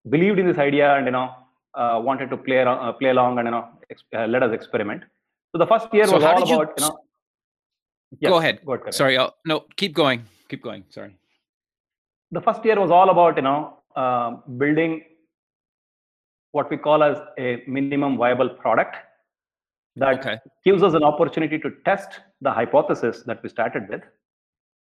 believed 0.09 0.39
in 0.39 0.47
this 0.47 0.57
idea 0.57 0.95
and 0.95 1.05
you 1.05 1.11
know 1.11 1.33
uh, 1.75 1.99
wanted 2.03 2.29
to 2.29 2.37
play 2.37 2.57
around, 2.57 2.79
uh, 2.79 2.91
play 2.93 3.09
along 3.09 3.39
and 3.39 3.47
you 3.47 3.51
know 3.51 3.67
uh, 4.15 4.27
let 4.27 4.43
us 4.43 4.51
experiment 4.51 5.03
so 5.51 5.57
the 5.57 5.67
first 5.67 5.87
year 5.93 6.07
so 6.07 6.15
was 6.15 6.23
all 6.23 6.43
about 6.43 6.79
you, 6.79 6.85
know 6.85 6.99
Yes, 8.19 8.29
go 8.29 8.37
ahead. 8.37 8.59
Go 8.65 8.73
ahead 8.73 8.93
Sorry. 8.93 9.17
I'll, 9.17 9.35
no, 9.45 9.65
keep 9.75 9.93
going. 9.93 10.25
Keep 10.49 10.63
going. 10.63 10.83
Sorry. 10.89 11.15
The 12.31 12.41
first 12.41 12.63
year 12.65 12.79
was 12.79 12.91
all 12.91 13.09
about, 13.09 13.35
you 13.37 13.43
know, 13.43 13.77
uh, 13.95 14.37
building 14.57 15.03
what 16.51 16.69
we 16.69 16.77
call 16.77 17.03
as 17.03 17.17
a 17.37 17.63
minimum 17.67 18.17
viable 18.17 18.49
product 18.49 18.95
that 19.95 20.19
okay. 20.19 20.39
gives 20.63 20.83
us 20.83 20.93
an 20.93 21.03
opportunity 21.03 21.59
to 21.59 21.71
test 21.85 22.19
the 22.41 22.51
hypothesis 22.51 23.23
that 23.25 23.41
we 23.43 23.49
started 23.49 23.87
with, 23.89 24.01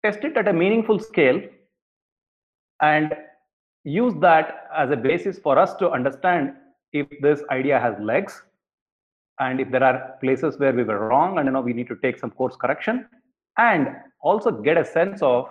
test 0.03 0.23
it 0.23 0.35
at 0.37 0.47
a 0.47 0.53
meaningful 0.53 0.99
scale, 0.99 1.41
and 2.81 3.13
use 3.83 4.13
that 4.21 4.67
as 4.75 4.91
a 4.91 4.95
basis 4.95 5.39
for 5.39 5.57
us 5.57 5.73
to 5.75 5.89
understand 5.89 6.53
if 6.93 7.07
this 7.21 7.41
idea 7.49 7.79
has 7.79 7.95
legs 7.99 8.43
and 9.39 9.59
if 9.59 9.71
there 9.71 9.83
are 9.83 10.17
places 10.21 10.59
where 10.59 10.73
we 10.73 10.83
were 10.83 11.07
wrong 11.07 11.37
and 11.37 11.47
you 11.47 11.51
know 11.51 11.61
we 11.61 11.73
need 11.73 11.87
to 11.87 11.95
take 11.97 12.19
some 12.19 12.31
course 12.31 12.55
correction 12.55 13.07
and 13.57 13.87
also 14.21 14.51
get 14.51 14.77
a 14.77 14.85
sense 14.85 15.21
of 15.21 15.47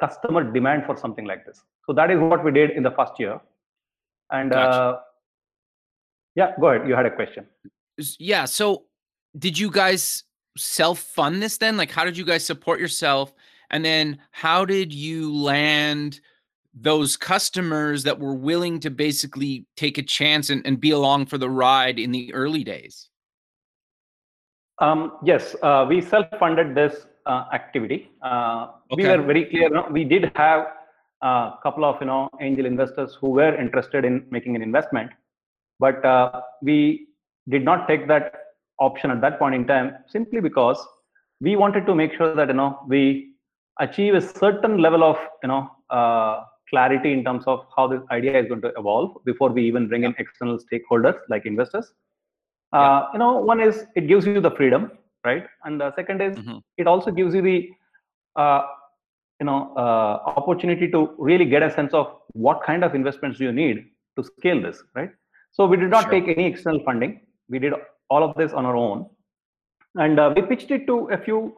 customer 0.00 0.44
demand 0.44 0.84
for 0.86 0.96
something 0.96 1.24
like 1.24 1.44
this. 1.44 1.62
So 1.86 1.92
that 1.94 2.10
is 2.10 2.18
what 2.18 2.44
we 2.44 2.52
did 2.52 2.70
in 2.70 2.82
the 2.82 2.90
first 2.90 3.12
year. 3.18 3.40
And 4.30 4.50
gotcha. 4.50 4.78
uh, 4.78 5.00
yeah, 6.34 6.52
go 6.60 6.68
ahead. 6.68 6.88
You 6.88 6.94
had 6.94 7.06
a 7.06 7.10
question. 7.10 7.46
Yeah. 8.18 8.44
So 8.44 8.84
did 9.36 9.58
you 9.58 9.70
guys 9.70 10.24
self 10.56 10.98
fund 10.98 11.42
this 11.42 11.58
then? 11.58 11.76
Like, 11.76 11.90
how 11.90 12.04
did 12.04 12.16
you 12.16 12.24
guys 12.24 12.44
support 12.44 12.80
yourself? 12.80 13.32
And 13.70 13.84
then 13.84 14.18
how 14.30 14.64
did 14.64 14.92
you 14.92 15.34
land 15.34 16.20
those 16.74 17.16
customers 17.16 18.02
that 18.04 18.18
were 18.18 18.34
willing 18.34 18.80
to 18.80 18.90
basically 18.90 19.66
take 19.76 19.98
a 19.98 20.02
chance 20.02 20.50
and, 20.50 20.64
and 20.66 20.80
be 20.80 20.90
along 20.90 21.26
for 21.26 21.38
the 21.38 21.50
ride 21.50 21.98
in 21.98 22.12
the 22.12 22.32
early 22.34 22.64
days? 22.64 23.08
Um, 24.80 25.18
yes, 25.24 25.56
uh, 25.62 25.86
we 25.88 26.00
self-funded 26.00 26.74
this 26.74 27.06
uh, 27.26 27.44
activity. 27.52 28.10
Uh, 28.22 28.68
okay. 28.92 29.02
We 29.02 29.08
were 29.08 29.22
very 29.24 29.44
clear. 29.46 29.64
You 29.64 29.70
know, 29.70 29.88
we 29.90 30.04
did 30.04 30.30
have 30.36 30.66
a 31.22 31.54
couple 31.62 31.84
of 31.84 31.96
you 32.00 32.06
know 32.06 32.30
angel 32.40 32.64
investors 32.64 33.16
who 33.20 33.30
were 33.30 33.54
interested 33.60 34.04
in 34.04 34.24
making 34.30 34.54
an 34.56 34.62
investment, 34.62 35.10
but 35.80 36.04
uh, 36.04 36.40
we 36.62 37.08
did 37.48 37.64
not 37.64 37.88
take 37.88 38.06
that 38.08 38.34
option 38.78 39.10
at 39.10 39.20
that 39.20 39.38
point 39.38 39.54
in 39.54 39.66
time 39.66 39.96
simply 40.06 40.40
because 40.40 40.78
we 41.40 41.56
wanted 41.56 41.86
to 41.86 41.94
make 41.94 42.12
sure 42.16 42.34
that 42.34 42.48
you 42.48 42.54
know 42.54 42.78
we 42.86 43.32
achieve 43.80 44.14
a 44.14 44.20
certain 44.20 44.78
level 44.78 45.02
of 45.02 45.16
you 45.42 45.48
know 45.48 45.68
uh, 45.90 46.44
clarity 46.70 47.12
in 47.12 47.24
terms 47.24 47.44
of 47.46 47.66
how 47.76 47.86
this 47.86 48.02
idea 48.10 48.38
is 48.40 48.48
going 48.48 48.60
to 48.62 48.72
evolve 48.76 49.16
before 49.24 49.50
we 49.50 49.64
even 49.66 49.88
bring 49.88 50.04
in 50.04 50.14
external 50.18 50.58
stakeholders 50.58 51.18
like 51.28 51.46
investors. 51.46 51.92
Uh, 52.72 53.08
you 53.12 53.18
know 53.18 53.38
one 53.38 53.60
is 53.60 53.86
it 53.96 54.06
gives 54.06 54.26
you 54.26 54.40
the 54.40 54.50
freedom 54.50 54.90
right 55.24 55.46
and 55.64 55.80
the 55.80 55.94
second 55.96 56.20
is 56.20 56.36
mm-hmm. 56.36 56.58
it 56.76 56.86
also 56.86 57.10
gives 57.10 57.34
you 57.34 57.40
the 57.40 57.70
uh, 58.36 58.62
you 59.40 59.46
know 59.46 59.72
uh, 59.76 60.32
opportunity 60.36 60.88
to 60.90 61.14
really 61.18 61.46
get 61.46 61.62
a 61.62 61.70
sense 61.70 61.94
of 61.94 62.18
what 62.32 62.62
kind 62.62 62.84
of 62.84 62.94
investments 62.94 63.38
do 63.38 63.44
you 63.44 63.52
need 63.52 63.86
to 64.16 64.22
scale 64.22 64.60
this 64.60 64.82
right 64.94 65.10
so 65.50 65.66
we 65.66 65.78
did 65.78 65.90
not 65.90 66.02
sure. 66.02 66.12
take 66.12 66.28
any 66.36 66.44
external 66.44 66.82
funding 66.84 67.20
we 67.48 67.58
did 67.58 67.72
all 68.10 68.22
of 68.22 68.36
this 68.36 68.52
on 68.52 68.66
our 68.66 68.76
own 68.76 69.06
and 69.94 70.20
uh, 70.20 70.32
we 70.36 70.42
pitched 70.42 70.70
it 70.70 70.86
to 70.86 71.08
a 71.10 71.18
few 71.18 71.56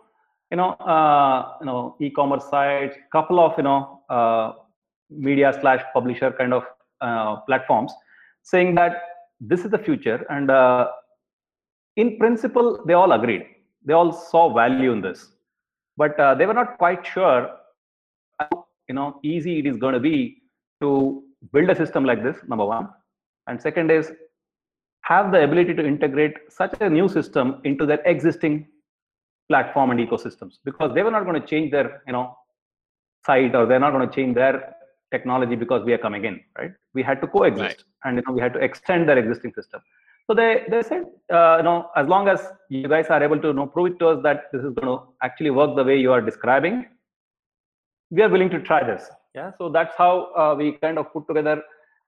you 0.50 0.56
know 0.56 0.70
uh, 0.94 1.54
you 1.60 1.66
know 1.66 1.96
e-commerce 2.00 2.44
sites 2.50 2.96
couple 3.12 3.40
of 3.40 3.52
you 3.56 3.64
know 3.64 4.00
uh, 4.08 4.52
media 5.10 5.56
slash 5.60 5.82
publisher 5.92 6.30
kind 6.32 6.54
of 6.54 6.64
platforms 7.46 7.92
saying 8.42 8.74
that 8.74 9.02
this 9.40 9.64
is 9.64 9.70
the 9.70 9.78
future 9.78 10.24
and 10.30 10.50
in 11.96 12.18
principle, 12.18 12.82
they 12.86 12.94
all 12.94 13.12
agreed. 13.12 13.44
They 13.84 13.92
all 13.92 14.12
saw 14.12 14.52
value 14.52 14.92
in 14.92 15.00
this, 15.00 15.32
but 15.96 16.18
uh, 16.18 16.34
they 16.34 16.46
were 16.46 16.54
not 16.54 16.78
quite 16.78 17.06
sure 17.06 17.50
how 18.38 18.66
you 18.88 18.94
know 18.94 19.18
easy 19.22 19.58
it 19.60 19.66
is 19.66 19.76
going 19.76 19.94
to 19.94 20.00
be 20.00 20.42
to 20.82 21.22
build 21.52 21.70
a 21.70 21.76
system 21.76 22.04
like 22.04 22.22
this. 22.22 22.36
Number 22.46 22.66
one, 22.66 22.88
and 23.46 23.60
second 23.60 23.90
is 23.90 24.12
have 25.02 25.32
the 25.32 25.42
ability 25.42 25.74
to 25.74 25.84
integrate 25.84 26.34
such 26.48 26.74
a 26.80 26.90
new 26.90 27.08
system 27.08 27.60
into 27.64 27.86
their 27.86 28.02
existing 28.04 28.66
platform 29.48 29.90
and 29.90 29.98
ecosystems 29.98 30.58
because 30.64 30.94
they 30.94 31.02
were 31.02 31.10
not 31.10 31.24
going 31.24 31.40
to 31.40 31.46
change 31.46 31.70
their 31.70 32.02
you 32.06 32.12
know 32.12 32.36
site 33.26 33.54
or 33.54 33.66
they're 33.66 33.80
not 33.80 33.92
going 33.92 34.08
to 34.08 34.14
change 34.14 34.34
their 34.34 34.74
technology 35.10 35.56
because 35.56 35.84
we 35.84 35.92
are 35.92 36.02
coming 36.06 36.24
in 36.24 36.40
right 36.58 36.72
we 36.94 37.02
had 37.02 37.20
to 37.20 37.26
coexist 37.26 37.62
right. 37.62 37.82
and 38.04 38.16
you 38.16 38.22
know 38.26 38.32
we 38.32 38.40
had 38.40 38.52
to 38.52 38.60
extend 38.60 39.08
their 39.08 39.18
existing 39.18 39.52
system 39.54 39.80
so 40.30 40.34
they, 40.34 40.64
they 40.70 40.82
said, 40.82 41.06
uh, 41.32 41.56
you 41.56 41.64
know, 41.64 41.90
as 41.96 42.06
long 42.06 42.28
as 42.28 42.40
you 42.68 42.86
guys 42.86 43.06
are 43.06 43.20
able 43.20 43.40
to 43.40 43.48
you 43.48 43.52
know, 43.52 43.66
prove 43.66 43.94
it 43.94 43.98
to 43.98 44.10
us 44.10 44.22
that 44.22 44.44
this 44.52 44.62
is 44.62 44.72
going 44.74 44.86
to 44.86 45.02
actually 45.24 45.50
work 45.50 45.74
the 45.74 45.82
way 45.82 45.98
you 45.98 46.12
are 46.12 46.20
describing, 46.20 46.86
we 48.10 48.22
are 48.22 48.28
willing 48.28 48.48
to 48.50 48.60
try 48.60 48.84
this. 48.84 49.10
Yeah. 49.34 49.50
So 49.58 49.68
that's 49.70 49.96
how 49.96 50.32
uh, 50.36 50.54
we 50.56 50.78
kind 50.80 51.00
of 51.00 51.12
put 51.12 51.26
together 51.26 51.60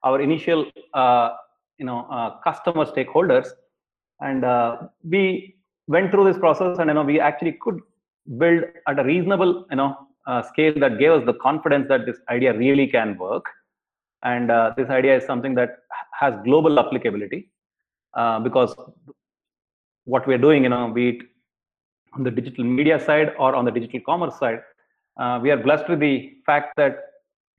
our 0.04 0.20
initial, 0.20 0.70
uh, 0.94 1.30
you 1.78 1.84
know, 1.84 2.06
uh, 2.12 2.38
customer 2.42 2.84
stakeholders, 2.84 3.48
and 4.20 4.44
uh, 4.44 4.82
we 5.02 5.56
went 5.88 6.12
through 6.12 6.24
this 6.24 6.38
process 6.38 6.78
and 6.78 6.88
you 6.88 6.94
know 6.94 7.02
we 7.02 7.18
actually 7.18 7.58
could 7.60 7.80
build 8.38 8.62
at 8.86 8.98
a 8.98 9.04
reasonable 9.04 9.66
you 9.70 9.76
know 9.76 9.96
uh, 10.26 10.42
scale 10.42 10.74
that 10.76 10.98
gave 10.98 11.12
us 11.12 11.24
the 11.26 11.34
confidence 11.34 11.88
that 11.88 12.06
this 12.06 12.18
idea 12.28 12.56
really 12.56 12.86
can 12.86 13.16
work. 13.18 13.44
And 14.22 14.50
uh, 14.50 14.72
this 14.76 14.88
idea 14.88 15.16
is 15.16 15.24
something 15.24 15.54
that 15.56 15.78
has 16.18 16.34
global 16.44 16.78
applicability 16.78 17.50
uh, 18.14 18.38
because 18.40 18.74
what 20.04 20.26
we're 20.26 20.38
doing 20.38 20.64
you 20.64 20.68
know 20.68 20.90
be 20.90 21.08
it 21.10 21.16
on 22.14 22.22
the 22.24 22.30
digital 22.30 22.64
media 22.64 22.98
side 22.98 23.32
or 23.38 23.54
on 23.54 23.64
the 23.64 23.70
digital 23.70 24.00
commerce 24.04 24.36
side 24.38 24.60
uh, 25.20 25.38
we 25.42 25.50
are 25.50 25.56
blessed 25.56 25.88
with 25.88 26.00
the 26.00 26.32
fact 26.44 26.72
that 26.76 26.98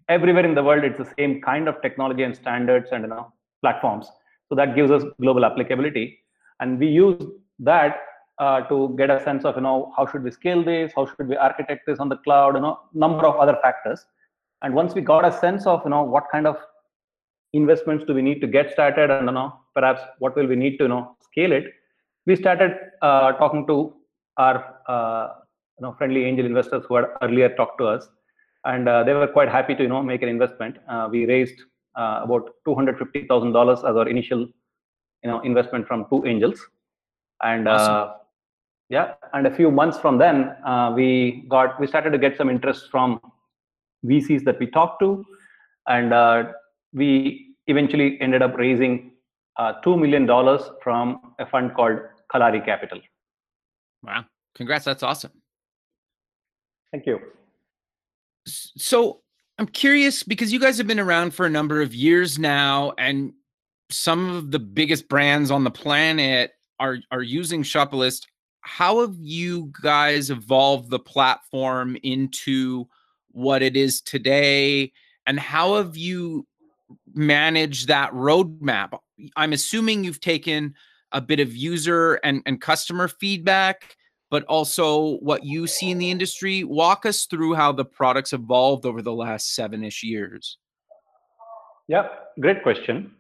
everywhere 0.10 0.46
in 0.46 0.54
the 0.54 0.64
world 0.64 0.84
it's 0.84 0.98
the 0.98 1.12
same 1.18 1.42
kind 1.42 1.68
of 1.68 1.82
technology 1.82 2.24
and 2.24 2.36
standards 2.36 2.90
and 2.92 3.04
you 3.04 3.10
know 3.10 3.32
platforms. 3.62 4.08
So 4.50 4.56
that 4.56 4.76
gives 4.76 4.92
us 4.92 5.04
global 5.22 5.46
applicability. 5.46 6.20
And 6.60 6.78
we 6.78 6.88
use 6.88 7.24
that 7.60 7.98
uh, 8.40 8.62
to 8.62 8.94
get 8.98 9.10
a 9.10 9.24
sense 9.24 9.46
of 9.46 9.56
you 9.56 9.62
know 9.62 9.94
how 9.96 10.06
should 10.06 10.24
we 10.24 10.32
scale 10.32 10.64
this? 10.64 10.92
How 10.96 11.06
should 11.06 11.28
we 11.28 11.38
architect 11.38 11.86
this 11.88 12.00
on 12.00 12.10
the 12.10 12.18
cloud? 12.18 12.56
You 12.56 12.62
know 12.62 12.80
number 12.94 13.26
of 13.26 13.36
other 13.36 13.58
factors. 13.62 14.06
And 14.62 14.74
once 14.74 14.94
we 14.96 15.02
got 15.02 15.26
a 15.26 15.32
sense 15.40 15.66
of 15.66 15.82
you 15.84 15.92
know 15.92 16.04
what 16.04 16.26
kind 16.32 16.48
of 16.48 16.58
investments 17.54 18.06
do 18.06 18.14
we 18.14 18.22
need 18.22 18.42
to 18.42 18.48
get 18.48 18.72
started 18.72 19.12
and 19.12 19.28
you 19.28 19.34
know 19.34 19.54
perhaps 19.76 20.02
what 20.20 20.36
will 20.36 20.48
we 20.48 20.56
need 20.56 20.78
to 20.78 20.86
you 20.86 20.88
know 20.90 21.16
scale 21.22 21.52
it 21.52 21.66
we 22.26 22.36
started 22.36 22.76
uh, 23.02 23.34
talking 23.34 23.68
to 23.68 23.94
our 24.38 24.76
uh, 24.88 25.34
you 25.78 25.86
know 25.86 25.94
friendly 25.98 26.26
angel 26.26 26.46
investors 26.46 26.84
who 26.88 26.96
had 26.96 27.06
earlier 27.22 27.50
talked 27.50 27.78
to 27.80 27.88
us. 27.88 28.08
And 28.66 28.88
uh, 28.88 29.04
they 29.04 29.14
were 29.14 29.28
quite 29.28 29.50
happy 29.50 29.76
to 29.76 29.84
you 29.84 29.90
know 29.90 30.02
make 30.02 30.22
an 30.22 30.30
investment. 30.30 30.78
Uh, 30.88 31.08
we 31.12 31.26
raised 31.26 31.60
uh, 31.96 32.22
about 32.24 32.52
$250000 32.68 33.78
as 33.78 33.84
our 33.84 34.08
initial 34.08 34.40
you 34.40 35.30
know 35.30 35.42
investment 35.42 35.88
from 35.88 36.06
two 36.10 36.26
angels. 36.26 36.60
And 37.42 37.68
Awesome. 37.68 38.23
Yeah 38.96 39.14
and 39.34 39.48
a 39.48 39.56
few 39.60 39.70
months 39.80 39.98
from 40.04 40.18
then 40.18 40.38
uh, 40.72 40.92
we 40.96 41.46
got 41.50 41.80
we 41.80 41.88
started 41.94 42.12
to 42.12 42.22
get 42.26 42.38
some 42.38 42.50
interest 42.56 42.90
from 42.92 43.20
vcs 44.12 44.44
that 44.50 44.60
we 44.60 44.68
talked 44.68 45.00
to 45.04 45.10
and 45.88 46.14
uh, 46.14 46.44
we 46.94 47.10
eventually 47.68 48.10
ended 48.22 48.42
up 48.48 48.56
raising 48.58 48.94
uh, 49.58 49.74
$2 49.86 50.00
million 50.04 50.28
from 50.84 51.34
a 51.40 51.46
fund 51.46 51.74
called 51.76 52.00
kalari 52.34 52.64
capital 52.64 53.00
Wow. 54.04 54.26
Congrats. 54.56 54.86
That's 54.86 55.04
awesome. 55.04 55.32
thank 56.92 57.06
you 57.06 57.20
So 58.46 59.22
I'm 59.58 59.68
curious 59.68 60.24
because 60.24 60.52
you 60.52 60.60
guys 60.60 60.78
have 60.78 60.88
been 60.88 61.00
around 61.00 61.34
for 61.34 61.46
a 61.46 61.50
number 61.50 61.82
of 61.82 61.94
years 61.94 62.40
now, 62.40 62.94
and 62.98 63.34
some 63.92 64.36
of 64.36 64.52
the 64.52 64.60
biggest 64.60 65.08
brands 65.08 65.52
on 65.52 65.64
the 65.64 65.72
planet 65.72 66.52
are 66.80 66.98
are 67.12 67.22
using 67.22 67.64
Shopalyst. 67.64 68.26
How 68.64 69.02
have 69.02 69.16
you 69.20 69.72
guys 69.82 70.30
evolved 70.30 70.90
the 70.90 71.00
platform 71.00 71.98
into 72.04 72.88
what 73.32 73.62
it 73.62 73.76
is 73.76 74.02
today, 74.02 74.92
and 75.28 75.40
how 75.40 75.76
have 75.76 75.98
you 75.98 76.48
managed 77.14 77.88
that 77.88 78.12
roadmap? 78.12 78.98
I'm 79.36 79.54
assuming 79.54 80.04
you've 80.04 80.22
taken 80.22 80.76
a 81.12 81.22
bit 81.22 81.40
of 81.40 81.56
user 81.56 82.16
and, 82.24 82.42
and 82.46 82.60
customer 82.60 83.08
feedback 83.08 83.98
but 84.34 84.44
also 84.46 85.20
what 85.20 85.44
you 85.44 85.68
see 85.68 85.92
in 85.92 86.00
the 86.00 86.10
industry. 86.10 86.64
Walk 86.64 87.06
us 87.06 87.26
through 87.28 87.54
how 87.54 87.72
the 87.72 87.86
products 87.86 88.34
evolved 88.34 88.84
over 88.84 89.04
the 89.04 89.14
last 89.14 89.54
seven 89.54 89.84
ish 89.84 90.02
years. 90.02 90.58
Yeah, 91.88 92.08
great 92.40 92.64
question. 92.64 93.12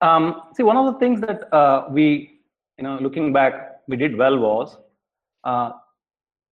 Um, 0.00 0.42
see, 0.56 0.64
one 0.64 0.76
of 0.76 0.92
the 0.92 0.98
things 0.98 1.20
that 1.20 1.54
uh, 1.54 1.86
we, 1.88 2.40
you 2.78 2.82
know, 2.82 2.98
looking 3.00 3.32
back, 3.32 3.73
we 3.88 3.96
did 3.96 4.16
well 4.16 4.38
was 4.38 4.76
uh, 5.44 5.72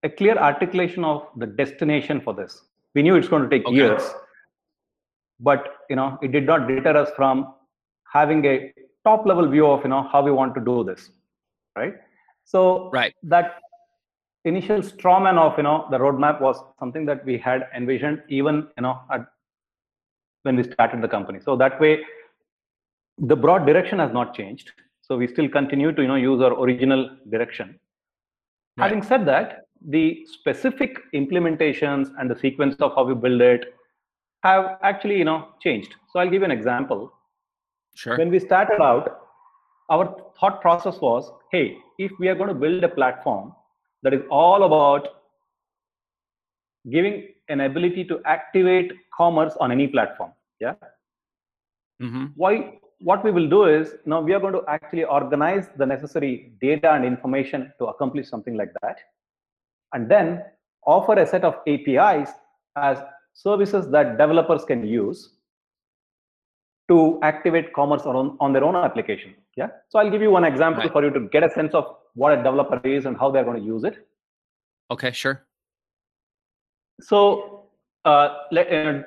a 0.03 0.09
clear 0.09 0.37
articulation 0.37 1.05
of 1.05 1.29
the 1.37 1.47
destination 1.47 2.21
for 2.21 2.35
this. 2.35 2.63
We 2.95 3.03
knew 3.03 3.17
it's 3.17 3.29
going 3.29 3.43
to 3.43 3.49
take 3.49 3.67
Okay. 3.67 3.77
years, 3.77 4.03
but 5.41 5.77
you 5.89 5.97
know, 5.97 6.19
it 6.23 6.33
did 6.33 6.47
not 6.47 6.69
deter 6.69 6.97
us 6.97 7.11
from 7.17 7.55
having 8.13 8.45
a 8.45 8.73
top 9.05 9.27
level 9.27 9.49
view 9.49 9.67
of 9.67 9.83
you 9.83 9.89
know 9.89 10.03
how 10.13 10.23
we 10.23 10.31
want 10.31 10.55
to 10.55 10.61
do 10.61 10.85
this, 10.85 11.11
right? 11.77 11.95
So 12.45 12.91
Right. 12.93 13.15
that 13.23 13.61
initial 14.45 14.83
straw 14.83 15.21
man 15.21 15.39
of 15.39 15.57
you 15.57 15.63
know 15.63 15.87
the 15.91 15.99
roadmap 15.99 16.41
was 16.41 16.63
something 16.79 17.07
that 17.07 17.25
we 17.25 17.39
had 17.39 17.69
envisioned 17.75 18.23
even 18.29 18.69
you 18.77 18.83
know 18.83 19.01
at 19.11 19.27
when 20.43 20.57
we 20.57 20.65
started 20.65 21.01
the 21.01 21.09
company. 21.09 21.39
So 21.41 21.57
that 21.57 21.81
way, 21.81 22.01
the 23.19 23.37
broad 23.37 23.67
direction 23.67 23.99
has 24.01 24.13
not 24.13 24.35
changed. 24.35 24.73
So 25.03 25.17
we 25.17 25.29
still 25.29 25.49
continue 25.49 25.93
to 25.93 26.03
you 26.03 26.09
know 26.09 26.15
use 26.17 26.41
our 26.41 26.59
original 26.61 27.11
direction. 27.31 27.79
Right. 28.77 28.89
Having 28.89 29.03
said 29.03 29.27
that, 29.27 29.67
the 29.89 30.25
specific 30.27 30.99
implementations 31.15 32.11
and 32.19 32.31
the 32.31 32.39
sequence 32.39 32.77
of 32.81 32.95
how 32.95 33.05
we 33.05 33.15
build 33.15 33.41
it 33.41 33.75
have 34.43 34.79
actually 34.83 35.19
you 35.19 35.25
know 35.25 35.49
changed. 35.61 35.95
So 36.13 36.21
I'll 36.21 36.31
give 36.31 36.43
you 36.43 36.47
an 36.47 36.51
example. 36.51 37.13
Sure. 37.95 38.17
When 38.17 38.31
we 38.31 38.39
started 38.39 38.81
out, 38.81 39.19
our 39.91 40.17
thought 40.39 40.63
process 40.63 40.99
was, 41.01 41.31
hey, 41.51 41.77
if 41.99 42.11
we 42.19 42.29
are 42.29 42.35
going 42.35 42.49
to 42.49 42.55
build 42.55 42.83
a 42.85 42.89
platform 42.89 43.53
that 44.03 44.15
is 44.15 44.23
all 44.31 44.63
about 44.65 45.09
giving 46.91 47.29
an 47.49 47.61
ability 47.61 48.05
to 48.05 48.21
activate 48.25 48.93
commerce 49.15 49.55
on 49.61 49.71
any 49.71 49.87
platform, 49.87 50.33
yeah, 50.61 50.75
hmm 52.01 52.27
why 52.35 52.79
what 53.03 53.25
we 53.25 53.31
will 53.31 53.49
do 53.49 53.65
is 53.65 53.95
now 54.07 54.21
we 54.21 54.33
are 54.33 54.41
going 54.41 54.53
to 54.53 54.63
actually 54.69 55.05
organize 55.05 55.69
the 55.77 55.85
necessary 55.87 56.53
data 56.61 56.93
and 56.93 57.05
information 57.05 57.73
to 57.79 57.87
accomplish 57.87 58.29
something 58.29 58.57
like 58.57 58.73
that 58.83 58.99
and 59.93 60.09
then 60.09 60.43
offer 60.87 61.15
a 61.15 61.27
set 61.27 61.45
of 61.45 61.55
apis 61.67 62.29
as 62.77 62.99
services 63.35 63.89
that 63.91 64.19
developers 64.19 64.65
can 64.65 64.87
use 64.87 65.31
to 66.89 67.19
activate 67.23 67.73
commerce 67.73 68.03
on, 68.03 68.37
on 68.41 68.53
their 68.53 68.65
own 68.65 68.77
application 68.77 69.35
yeah 69.57 69.69
so 69.89 69.99
i'll 69.99 70.11
give 70.11 70.23
you 70.23 70.31
one 70.31 70.45
example 70.45 70.83
Right. 70.83 70.93
for 70.93 71.05
you 71.05 71.11
to 71.11 71.21
get 71.29 71.43
a 71.43 71.51
sense 71.51 71.75
of 71.75 71.97
what 72.15 72.33
a 72.33 72.37
developer 72.37 72.81
is 72.87 73.07
and 73.07 73.17
how 73.17 73.31
they're 73.31 73.45
going 73.45 73.61
to 73.61 73.67
use 73.67 73.85
it 73.85 74.07
Okay. 74.91 75.11
Sure. 75.11 75.43
so 77.01 77.65
uh, 78.05 78.29
let, 78.51 78.71
uh, 78.71 79.03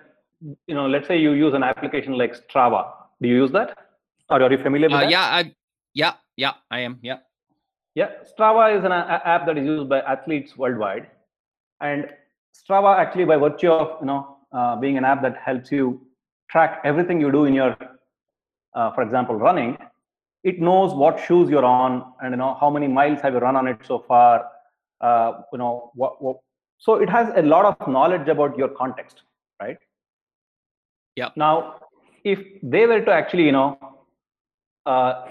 you 0.67 0.73
know 0.73 0.87
let's 0.87 1.07
say 1.07 1.17
you 1.17 1.31
use 1.33 1.53
an 1.53 1.63
application 1.63 2.13
like 2.17 2.33
strava 2.35 2.91
do 3.21 3.27
you 3.29 3.35
use 3.35 3.51
that 3.51 3.84
or 4.29 4.41
are 4.41 4.51
you 4.51 4.57
familiar 4.57 4.87
with 4.87 4.97
Uh, 4.97 5.01
that 5.01 5.09
yeah. 5.09 5.21
I. 5.39 5.55
Yeah. 5.93 6.13
Yeah. 6.35 6.53
I 6.69 6.79
am. 6.79 6.99
Yeah. 7.01 7.19
Yeah, 7.95 8.09
Strava 8.29 8.77
is 8.77 8.83
an 8.83 8.91
a- 8.91 9.21
app 9.23 9.45
that 9.45 9.57
is 9.57 9.65
used 9.65 9.87
by 9.87 10.01
athletes 10.01 10.57
worldwide, 10.57 11.07
and 11.79 12.09
Strava 12.53 12.97
actually, 12.97 13.23
by 13.23 13.37
virtue 13.37 13.71
of 13.71 14.01
you 14.01 14.07
know 14.07 14.37
uh, 14.51 14.75
being 14.75 14.97
an 14.97 15.05
app 15.05 15.21
that 15.21 15.37
helps 15.37 15.71
you 15.71 16.05
track 16.51 16.81
everything 16.83 17.21
you 17.21 17.31
do 17.31 17.45
in 17.45 17.53
your, 17.53 17.75
uh, 18.73 18.91
for 18.91 19.01
example, 19.01 19.35
running, 19.35 19.77
it 20.43 20.59
knows 20.59 20.93
what 20.93 21.19
shoes 21.21 21.49
you're 21.49 21.63
on 21.65 22.13
and 22.21 22.31
you 22.31 22.37
know 22.37 22.55
how 22.59 22.69
many 22.69 22.87
miles 22.87 23.21
have 23.21 23.33
you 23.33 23.39
run 23.39 23.55
on 23.55 23.67
it 23.67 23.79
so 23.85 23.99
far. 24.05 24.45
Uh, 24.99 25.41
you 25.53 25.57
know 25.57 25.91
what, 25.95 26.21
what. 26.21 26.37
So 26.77 26.95
it 26.95 27.09
has 27.09 27.31
a 27.37 27.41
lot 27.43 27.63
of 27.63 27.87
knowledge 27.87 28.27
about 28.27 28.57
your 28.57 28.67
context, 28.67 29.23
right? 29.61 29.77
Yeah. 31.15 31.29
Now, 31.37 31.75
if 32.25 32.39
they 32.61 32.85
were 32.87 32.99
to 32.99 33.11
actually, 33.11 33.43
you 33.45 33.53
know, 33.53 33.94
uh, 34.85 35.25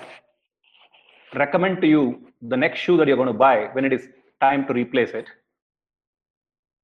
recommend 1.35 1.81
to 1.81 1.87
you 1.87 2.03
the 2.43 2.57
next 2.57 2.81
shoe 2.81 2.97
that 2.97 3.09
you're 3.09 3.17
going 3.17 3.35
to 3.37 3.41
buy 3.47 3.69
when 3.73 3.85
it 3.85 3.93
is 3.93 4.09
time 4.41 4.67
to 4.67 4.73
replace 4.73 5.11
it 5.11 5.27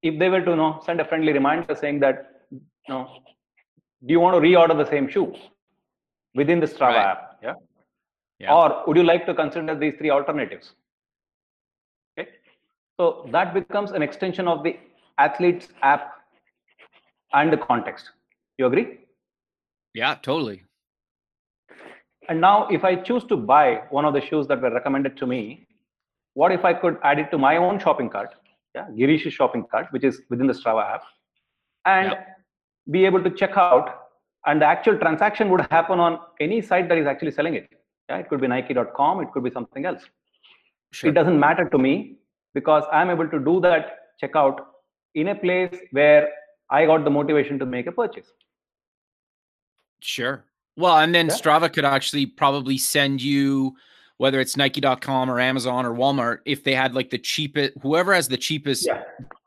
if 0.01 0.17
they 0.19 0.29
were 0.29 0.41
to 0.41 0.51
you 0.51 0.57
know 0.61 0.81
send 0.85 0.99
a 0.99 1.05
friendly 1.05 1.33
reminder 1.33 1.75
saying 1.75 1.99
that 1.99 2.17
you 2.51 2.59
know 2.93 3.03
do 4.05 4.11
you 4.15 4.19
want 4.19 4.35
to 4.35 4.41
reorder 4.47 4.77
the 4.83 4.89
same 4.93 5.07
shoe 5.07 5.27
within 6.35 6.59
the 6.59 6.65
strava 6.67 6.95
Right. 6.95 7.05
app 7.11 7.39
yeah? 7.43 7.53
Yeah. 8.39 8.53
or 8.55 8.83
would 8.87 8.97
you 8.97 9.03
like 9.03 9.25
to 9.27 9.33
consider 9.33 9.75
these 9.75 9.95
three 9.99 10.09
alternatives 10.09 10.73
okay 12.17 12.29
so 12.99 13.27
that 13.31 13.53
becomes 13.53 13.91
an 13.91 14.01
extension 14.01 14.47
of 14.47 14.63
the 14.63 14.73
athletes 15.17 15.67
app 15.83 16.03
and 17.33 17.53
the 17.53 17.57
context 17.69 18.11
you 18.57 18.65
agree 18.71 18.87
Yeah. 19.93 20.15
Totally. 20.27 20.63
And 22.29 22.39
now, 22.39 22.67
if 22.67 22.83
I 22.83 22.95
choose 22.95 23.23
to 23.25 23.37
buy 23.37 23.83
one 23.89 24.05
of 24.05 24.13
the 24.13 24.21
shoes 24.21 24.47
that 24.47 24.61
were 24.61 24.71
recommended 24.71 25.17
to 25.17 25.27
me, 25.27 25.67
what 26.33 26.51
if 26.51 26.63
I 26.63 26.73
could 26.73 26.97
add 27.03 27.19
it 27.19 27.31
to 27.31 27.37
my 27.37 27.57
own 27.57 27.79
shopping 27.79 28.09
cart? 28.09 28.35
Yeah, 28.75 28.87
Girish's 28.97 29.33
shopping 29.33 29.65
cart, 29.69 29.87
which 29.91 30.03
is 30.03 30.21
within 30.29 30.47
the 30.47 30.53
Strava 30.53 30.93
app, 30.95 31.03
and 31.85 32.11
Yeah. 32.11 32.23
be 32.89 33.05
able 33.05 33.23
to 33.23 33.29
check 33.29 33.57
out. 33.57 33.97
And 34.45 34.61
the 34.61 34.65
actual 34.65 34.97
transaction 34.97 35.49
would 35.49 35.61
happen 35.69 35.99
on 35.99 36.19
any 36.39 36.61
site 36.61 36.87
that 36.89 36.97
is 36.97 37.05
actually 37.05 37.31
selling 37.31 37.55
it. 37.55 37.67
Yeah, 38.09 38.17
it 38.17 38.29
could 38.29 38.41
be 38.41 38.47
Nike.com, 38.47 39.21
it 39.21 39.31
could 39.31 39.43
be 39.43 39.51
something 39.51 39.85
else. 39.85 40.07
Sure. 40.91 41.09
It 41.09 41.13
doesn't 41.13 41.39
matter 41.39 41.67
to 41.69 41.77
me 41.77 42.17
because 42.53 42.83
I'm 42.91 43.09
able 43.09 43.27
to 43.29 43.39
do 43.39 43.59
that 43.61 43.99
checkout 44.21 44.65
in 45.15 45.29
a 45.29 45.35
place 45.35 45.75
where 45.91 46.31
I 46.69 46.85
got 46.85 47.03
the 47.03 47.09
motivation 47.09 47.59
to 47.59 47.65
make 47.65 47.87
a 47.87 47.91
purchase. 47.91 48.31
Sure. 50.01 50.43
Well, 50.81 50.97
and 50.97 51.13
then 51.13 51.27
Yeah. 51.27 51.33
Strava 51.35 51.71
could 51.71 51.85
actually 51.85 52.25
probably 52.25 52.77
send 52.77 53.21
you 53.21 53.75
whether 54.17 54.39
it's 54.39 54.55
Nike.com 54.55 55.31
or 55.31 55.39
Amazon 55.39 55.83
or 55.83 55.93
Walmart, 55.95 56.39
if 56.45 56.63
they 56.63 56.75
had 56.75 56.93
like 56.93 57.09
the 57.09 57.17
cheapest, 57.17 57.73
whoever 57.81 58.13
has 58.13 58.27
the 58.27 58.37
cheapest 58.37 58.85
yeah. 58.85 59.01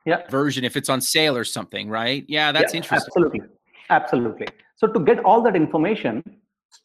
Yeah. 0.05 0.29
version, 0.29 0.65
if 0.65 0.77
it's 0.77 0.89
on 0.89 1.01
sale 1.01 1.37
or 1.37 1.45
something, 1.45 1.89
right? 1.89 2.25
Yeah, 2.27 2.51
that's 2.51 2.75
interesting. 2.75 3.07
Absolutely. 3.07 3.41
Absolutely. 3.89 4.49
So 4.75 4.89
to 4.89 4.99
get 4.99 5.21
all 5.21 5.43
that 5.43 5.55
information, 5.55 6.25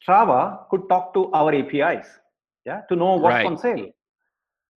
Strava 0.07 0.69
could 0.69 0.87
talk 0.87 1.15
to 1.15 1.31
our 1.31 1.51
APIs, 1.51 2.07
yeah, 2.63 2.81
to 2.89 2.95
know 2.95 3.15
what's 3.15 3.33
Right. 3.33 3.45
on 3.47 3.57
sale, 3.57 3.89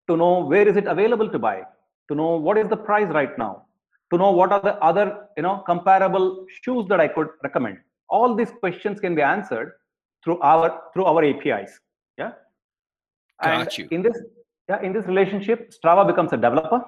to 0.09 0.17
know 0.17 0.45
where 0.45 0.69
is 0.69 0.77
it 0.77 0.87
available 0.87 1.29
to 1.31 1.39
buy, 1.39 1.65
to 2.09 2.15
know 2.15 2.37
what 2.37 2.59
is 2.59 2.69
the 2.69 2.77
price 2.77 3.09
right 3.09 3.37
now, 3.37 3.67
to 4.13 4.19
know 4.19 4.31
what 4.31 4.53
are 4.53 4.61
the 4.61 4.77
other, 4.91 5.07
you 5.37 5.43
know, 5.43 5.65
comparable 5.67 6.47
shoes 6.63 6.87
that 6.89 7.01
I 7.01 7.09
could 7.09 7.29
recommend. 7.43 7.79
All 8.11 8.35
these 8.35 8.51
questions 8.51 9.01
can 9.01 9.15
be 9.15 9.23
answered 9.23 9.73
through 10.25 10.41
our 10.41 10.83
through 10.93 11.05
our 11.05 11.25
APIs. 11.25 11.79
Yeah. 12.19 12.33
And 13.43 13.79
you. 13.79 13.89
In 13.91 14.03
this, 14.03 14.19
yeah, 14.69 14.83
in 14.83 14.93
this 14.93 15.07
relationship, 15.07 15.71
Strava 15.73 16.07
becomes 16.07 16.33
a 16.33 16.37
developer, 16.37 16.83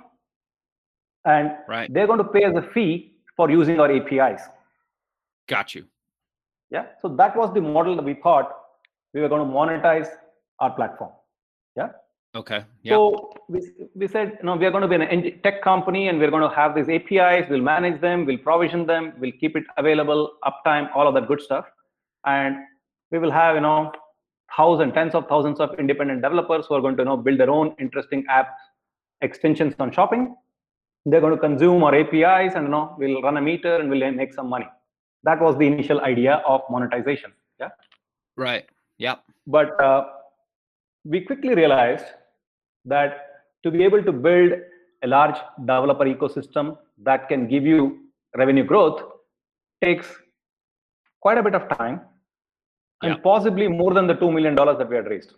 and 1.24 1.56
Right. 1.68 1.92
they're 1.92 2.06
going 2.06 2.18
to 2.18 2.30
pay 2.36 2.44
us 2.44 2.54
a 2.56 2.62
fee 2.72 3.14
for 3.36 3.50
using 3.50 3.80
our 3.80 3.90
APIs. 3.90 4.42
Got 5.48 5.74
you. 5.74 5.86
Yeah. 6.70 6.86
So 7.00 7.08
that 7.08 7.36
was 7.36 7.54
the 7.54 7.60
model 7.60 7.96
that 7.96 8.04
we 8.04 8.14
thought 8.14 8.52
we 9.14 9.20
were 9.20 9.28
going 9.28 9.46
to 9.46 9.52
monetize 9.54 10.08
our 10.58 10.70
platform. 10.74 11.12
Yeah. 11.76 11.90
Okay. 12.34 12.64
Yeah. 12.82 12.94
So 12.94 13.32
we, 13.48 13.60
we 13.94 14.08
said, 14.08 14.38
you 14.40 14.46
know, 14.46 14.56
we 14.56 14.64
are 14.64 14.70
going 14.70 14.82
to 14.82 14.88
be 14.88 14.94
an 14.94 15.40
tech 15.42 15.62
company 15.62 16.08
and 16.08 16.18
we're 16.18 16.30
going 16.30 16.48
to 16.48 16.54
have 16.54 16.74
these 16.74 16.88
APIs, 16.88 17.48
we'll 17.50 17.60
manage 17.60 18.00
them, 18.00 18.24
we'll 18.24 18.38
provision 18.38 18.86
them, 18.86 19.12
we'll 19.18 19.32
keep 19.38 19.54
it 19.54 19.64
available, 19.76 20.32
uptime, 20.44 20.88
all 20.94 21.06
of 21.06 21.14
that 21.14 21.28
good 21.28 21.42
stuff. 21.42 21.66
And 22.24 22.56
we 23.10 23.18
will 23.18 23.30
have, 23.30 23.56
you 23.56 23.60
know, 23.60 23.92
thousands, 24.56 24.94
tens 24.94 25.14
of 25.14 25.28
thousands 25.28 25.60
of 25.60 25.78
independent 25.78 26.22
developers 26.22 26.66
who 26.66 26.74
are 26.74 26.80
going 26.80 26.96
to, 26.96 27.02
you 27.02 27.06
know, 27.06 27.16
build 27.18 27.38
their 27.38 27.50
own 27.50 27.74
interesting 27.78 28.24
app 28.30 28.56
extensions 29.20 29.74
on 29.78 29.92
shopping. 29.92 30.34
They're 31.04 31.20
going 31.20 31.34
to 31.34 31.40
consume 31.40 31.84
our 31.84 31.94
APIs 31.94 32.54
and, 32.54 32.64
you 32.64 32.70
know, 32.70 32.96
we'll 32.98 33.20
run 33.20 33.36
a 33.36 33.42
meter 33.42 33.76
and 33.76 33.90
we'll 33.90 34.10
make 34.12 34.32
some 34.32 34.48
money. 34.48 34.68
That 35.24 35.40
was 35.40 35.58
the 35.58 35.66
initial 35.66 36.00
idea 36.00 36.42
of 36.46 36.62
monetization. 36.70 37.32
Yeah 37.60 37.68
right. 38.36 38.66
Yeah. 38.98 39.16
but 39.46 39.80
uh, 39.80 40.04
we 41.04 41.20
quickly 41.20 41.54
realized 41.54 42.04
that 42.84 43.26
to 43.62 43.70
be 43.70 43.84
able 43.84 44.02
to 44.02 44.12
build 44.12 44.52
a 45.02 45.06
large 45.06 45.36
developer 45.60 46.04
ecosystem 46.04 46.76
that 46.98 47.28
can 47.28 47.48
give 47.48 47.64
you 47.64 48.00
revenue 48.36 48.64
growth 48.64 49.02
takes 49.82 50.08
quite 51.20 51.38
a 51.38 51.42
bit 51.42 51.54
of 51.54 51.68
time 51.76 52.00
and 53.02 53.20
possibly 53.22 53.66
more 53.66 53.92
than 53.94 54.06
the 54.06 54.14
$2 54.14 54.32
million 54.32 54.54
that 54.54 54.88
we 54.88 54.96
had 54.96 55.06
raised 55.06 55.34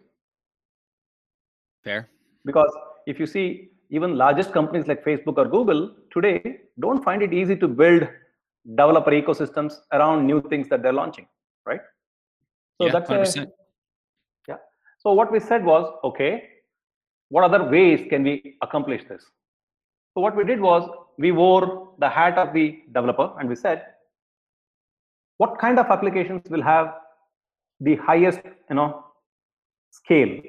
Fair. 1.83 2.09
because 2.45 2.71
if 3.07 3.19
you 3.19 3.27
see 3.27 3.69
even 3.91 4.17
largest 4.17 4.53
companies 4.53 4.87
like 4.87 5.05
facebook 5.05 5.39
or 5.39 5.47
google 5.47 5.95
today 6.11 6.59
don't 6.81 7.03
find 7.03 7.23
it 7.23 7.33
easy 7.33 7.57
to 7.57 7.69
build 7.69 8.07
developer 8.77 9.11
ecosystems 9.11 9.75
around 9.93 10.27
new 10.27 10.43
things 10.49 10.69
that 10.69 10.83
they're 10.83 10.93
launching 10.93 11.27
right 11.67 11.81
so 12.81 12.87
yeah. 12.87 12.93
that's 12.93 13.11
a, 13.11 13.15
100%. 13.15 13.51
yeah. 14.49 14.57
So 14.99 15.13
what 15.13 15.31
we 15.31 15.41
said 15.41 15.65
was, 15.65 15.93
okay, 16.03 16.49
what 17.29 17.45
other 17.45 17.65
ways 17.65 18.07
can 18.09 18.23
we 18.23 18.57
accomplish 18.63 19.03
this? 19.09 19.25
So 20.15 20.21
what 20.21 20.37
we 20.37 20.45
did 20.45 20.61
was 20.61 20.89
we 21.19 21.33
wore 21.33 21.91
the 21.99 22.09
hat 22.09 22.39
of 22.39 22.53
the 22.53 22.81
developer 22.93 23.33
and 23.39 23.49
we 23.49 23.57
said, 23.57 23.85
what 25.39 25.59
kind 25.59 25.79
of 25.79 25.87
applications 25.87 26.43
will 26.49 26.63
have 26.63 26.95
the 27.81 27.97
highest, 27.97 28.41
you 28.71 28.77
know, 28.77 29.05
scale? 29.91 30.41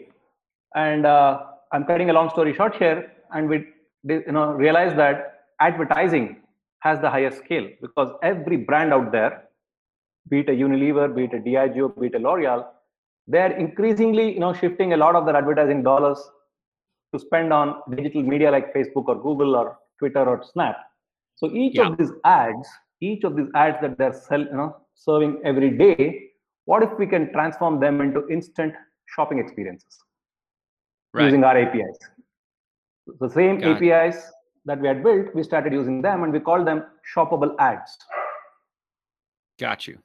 And 0.75 1.05
uh, 1.05 1.43
I'm 1.71 1.85
cutting 1.85 2.09
a 2.09 2.13
long 2.13 2.29
story 2.29 2.53
short 2.53 2.75
here, 2.75 3.11
and 3.33 3.49
we, 3.49 3.67
you 4.03 4.31
know, 4.31 4.51
realized 4.51 4.97
that 4.97 5.45
advertising 5.59 6.41
has 6.79 6.99
the 6.99 7.09
highest 7.09 7.39
scale 7.39 7.67
because 7.81 8.11
every 8.21 8.57
brand 8.57 8.93
out 8.93 9.11
there 9.11 9.45
be 10.29 10.39
it 10.39 10.49
a 10.49 10.51
Unilever, 10.51 11.13
be 11.15 11.25
it 11.25 11.33
a 11.33 11.37
Diageo, 11.37 11.99
be 11.99 12.07
it 12.07 12.15
a 12.15 12.19
L'Oreal, 12.19 12.65
they're 13.27 13.55
increasingly, 13.57 14.33
you 14.33 14.39
know, 14.39 14.53
shifting 14.53 14.93
a 14.93 14.97
lot 14.97 15.15
of 15.15 15.25
their 15.25 15.35
advertising 15.35 15.83
dollars 15.83 16.19
to 17.15 17.19
spend 17.25 17.53
on 17.53 17.81
digital 17.95 18.23
media 18.23 18.51
like 18.51 18.73
Facebook 18.73 19.05
or 19.13 19.15
Google 19.27 19.55
or 19.55 19.77
Twitter 19.99 20.23
or 20.33 20.43
Snap. 20.51 20.77
So 21.35 21.51
each 21.63 21.75
Yeah. 21.75 21.87
of 21.87 21.97
these 21.97 22.11
ads, 22.23 22.67
each 23.09 23.23
of 23.23 23.35
these 23.37 23.49
ads 23.63 23.77
that 23.81 23.97
they're 23.97 24.13
sell, 24.27 24.43
you 24.51 24.57
know, 24.61 24.69
serving 25.05 25.33
every 25.51 25.71
day, 25.83 25.97
what 26.65 26.83
if 26.83 26.97
we 26.99 27.07
can 27.07 27.31
transform 27.31 27.79
them 27.79 28.01
into 28.01 28.27
instant 28.29 28.73
shopping 29.15 29.39
experiences 29.39 29.99
Right. 31.13 31.25
using 31.25 31.43
our 31.43 31.57
APIs? 31.57 31.99
The 33.19 33.29
same 33.29 33.59
Got 33.59 33.81
it. 33.81 33.91
APIs 33.91 34.31
that 34.65 34.79
we 34.79 34.87
had 34.87 35.03
built, 35.03 35.33
we 35.35 35.43
started 35.43 35.73
using 35.73 36.01
them 36.01 36.23
and 36.23 36.33
we 36.33 36.39
called 36.39 36.65
them 36.67 36.83
shoppable 37.13 37.55
ads. 37.59 37.97
Got 39.59 39.87
you. 39.87 39.99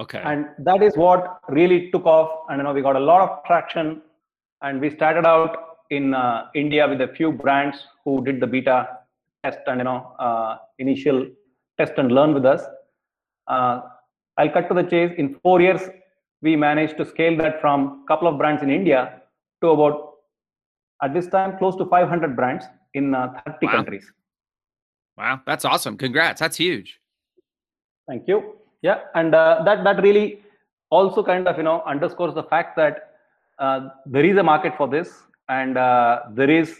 Okay. 0.00 0.20
and 0.30 0.46
that 0.66 0.80
is 0.86 0.96
what 0.96 1.40
really 1.48 1.90
took 1.90 2.04
off 2.06 2.28
and 2.48 2.58
you 2.58 2.62
know 2.64 2.72
we 2.72 2.82
got 2.82 2.94
a 2.98 3.00
lot 3.06 3.20
of 3.22 3.30
traction 3.46 4.00
and 4.62 4.80
we 4.80 4.90
started 4.90 5.26
out 5.26 5.56
in 5.90 6.14
uh, 6.14 6.46
india 6.54 6.86
with 6.90 7.00
a 7.00 7.08
few 7.18 7.30
brands 7.32 7.76
who 8.04 8.12
did 8.26 8.40
the 8.40 8.46
beta 8.54 8.76
test 9.44 9.60
and 9.66 9.78
you 9.80 9.84
know 9.90 10.00
uh, 10.26 10.56
initial 10.78 11.18
test 11.78 11.94
and 12.02 12.12
learn 12.18 12.32
with 12.38 12.46
us 12.54 12.62
uh, 13.54 13.80
i'll 14.38 14.52
cut 14.56 14.68
to 14.68 14.74
the 14.80 14.86
chase 14.94 15.12
in 15.22 15.34
four 15.44 15.60
years 15.66 15.82
we 16.46 16.52
managed 16.56 16.96
to 17.00 17.04
scale 17.12 17.36
that 17.42 17.60
from 17.62 17.78
a 18.02 18.06
couple 18.10 18.28
of 18.30 18.36
brands 18.40 18.62
in 18.66 18.70
india 18.80 19.00
to 19.62 19.68
about 19.76 19.96
at 21.02 21.14
this 21.14 21.28
time 21.36 21.56
close 21.58 21.76
to 21.80 21.84
500 21.86 22.36
brands 22.40 22.64
in 22.94 23.14
uh, 23.14 23.26
30 23.46 23.66
Wow. 23.66 23.72
countries 23.76 24.06
wow. 25.16 25.40
That's 25.46 25.64
awesome. 25.64 25.96
Congrats. 25.96 26.38
That's 26.40 26.56
huge. 26.56 27.00
Thank 28.08 28.28
you. 28.28 28.36
Yeah, 28.82 28.98
and 29.20 29.34
uh, 29.34 29.62
that 29.66 29.82
that 29.86 30.00
really 30.06 30.42
also 30.90 31.22
kind 31.30 31.48
of 31.48 31.56
you 31.56 31.64
know 31.68 31.82
underscores 31.92 32.34
the 32.34 32.44
fact 32.44 32.76
that 32.76 32.94
uh, 33.58 33.78
there 34.06 34.24
is 34.24 34.36
a 34.36 34.42
market 34.42 34.76
for 34.76 34.86
this, 34.86 35.08
and 35.48 35.76
uh, 35.76 36.20
there 36.30 36.50
is 36.50 36.76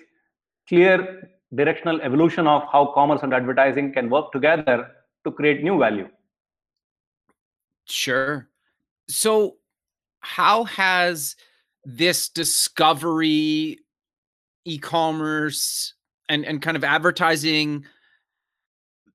clear 0.69 1.31
directional 1.55 2.01
evolution 2.03 2.47
of 2.47 2.63
how 2.71 2.93
commerce 2.95 3.23
and 3.23 3.33
advertising 3.33 3.93
can 3.93 4.11
work 4.11 4.33
together 4.33 4.91
to 5.25 5.31
create 5.31 5.63
new 5.63 5.79
value. 5.79 6.09
Sure. 7.87 8.49
So, 9.09 9.57
how 10.21 10.65
has 10.65 11.37
this 11.85 12.29
discovery, 12.29 13.79
e-commerce, 14.65 15.95
and 16.29 16.45
and 16.45 16.61
kind 16.61 16.77
of 16.77 16.85
advertising 16.85 17.87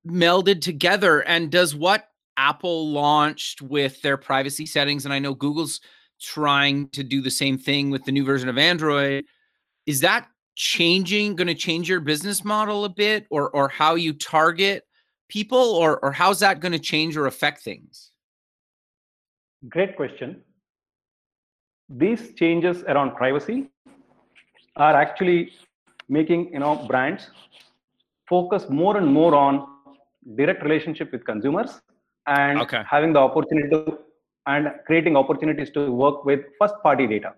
melded 0.08 0.62
together? 0.62 1.22
And 1.22 1.52
does 1.52 1.76
what 1.76 2.10
Apple 2.36 2.90
launched 2.90 3.62
with 3.62 4.02
their 4.02 4.18
privacy 4.18 4.66
settings, 4.66 5.06
and 5.06 5.14
I 5.14 5.20
know 5.20 5.36
Google's 5.36 5.80
trying 6.20 6.88
to 6.90 7.04
do 7.04 7.22
the 7.22 7.30
same 7.30 7.58
thing 7.58 7.92
with 7.92 8.06
the 8.06 8.12
new 8.12 8.26
version 8.26 8.50
of 8.50 8.58
Android, 8.58 9.26
is 9.86 10.02
that 10.02 10.28
changing? 10.56 11.36
Going 11.36 11.48
to 11.48 11.56
change 11.56 11.90
your 11.90 12.00
business 12.00 12.44
model 12.44 12.86
a 12.86 12.90
bit, 12.90 13.26
or 13.30 13.50
or 13.52 13.68
how 13.70 13.96
you 13.96 14.14
target 14.14 14.84
people, 15.30 15.58
or 15.58 16.00
or 16.04 16.12
how's 16.12 16.40
that 16.40 16.60
going 16.60 16.72
to 16.72 16.80
change 16.80 17.18
or 17.18 17.28
affect 17.28 17.62
things? 17.62 18.12
Great 19.70 19.96
question. 19.96 20.42
These 21.90 22.34
changes 22.36 22.84
around 22.84 23.16
privacy 23.16 23.70
are 24.78 24.96
actually 24.96 25.52
making 26.10 26.52
you 26.54 26.60
know 26.60 26.76
brands 26.76 27.30
focus 28.28 28.66
more 28.70 28.98
and 28.98 29.08
more 29.08 29.36
on 29.36 29.68
direct 30.36 30.64
relationship 30.64 31.12
with 31.12 31.26
consumers 31.26 31.82
and 32.28 32.60
Okay. 32.62 32.82
having 32.90 33.14
the 33.14 33.20
opportunity 33.20 33.70
to 33.70 34.00
and 34.46 34.68
creating 34.86 35.16
opportunities 35.16 35.70
to 35.72 35.92
work 35.92 36.26
with 36.26 36.42
first 36.60 36.74
party 36.84 37.08
data 37.08 37.34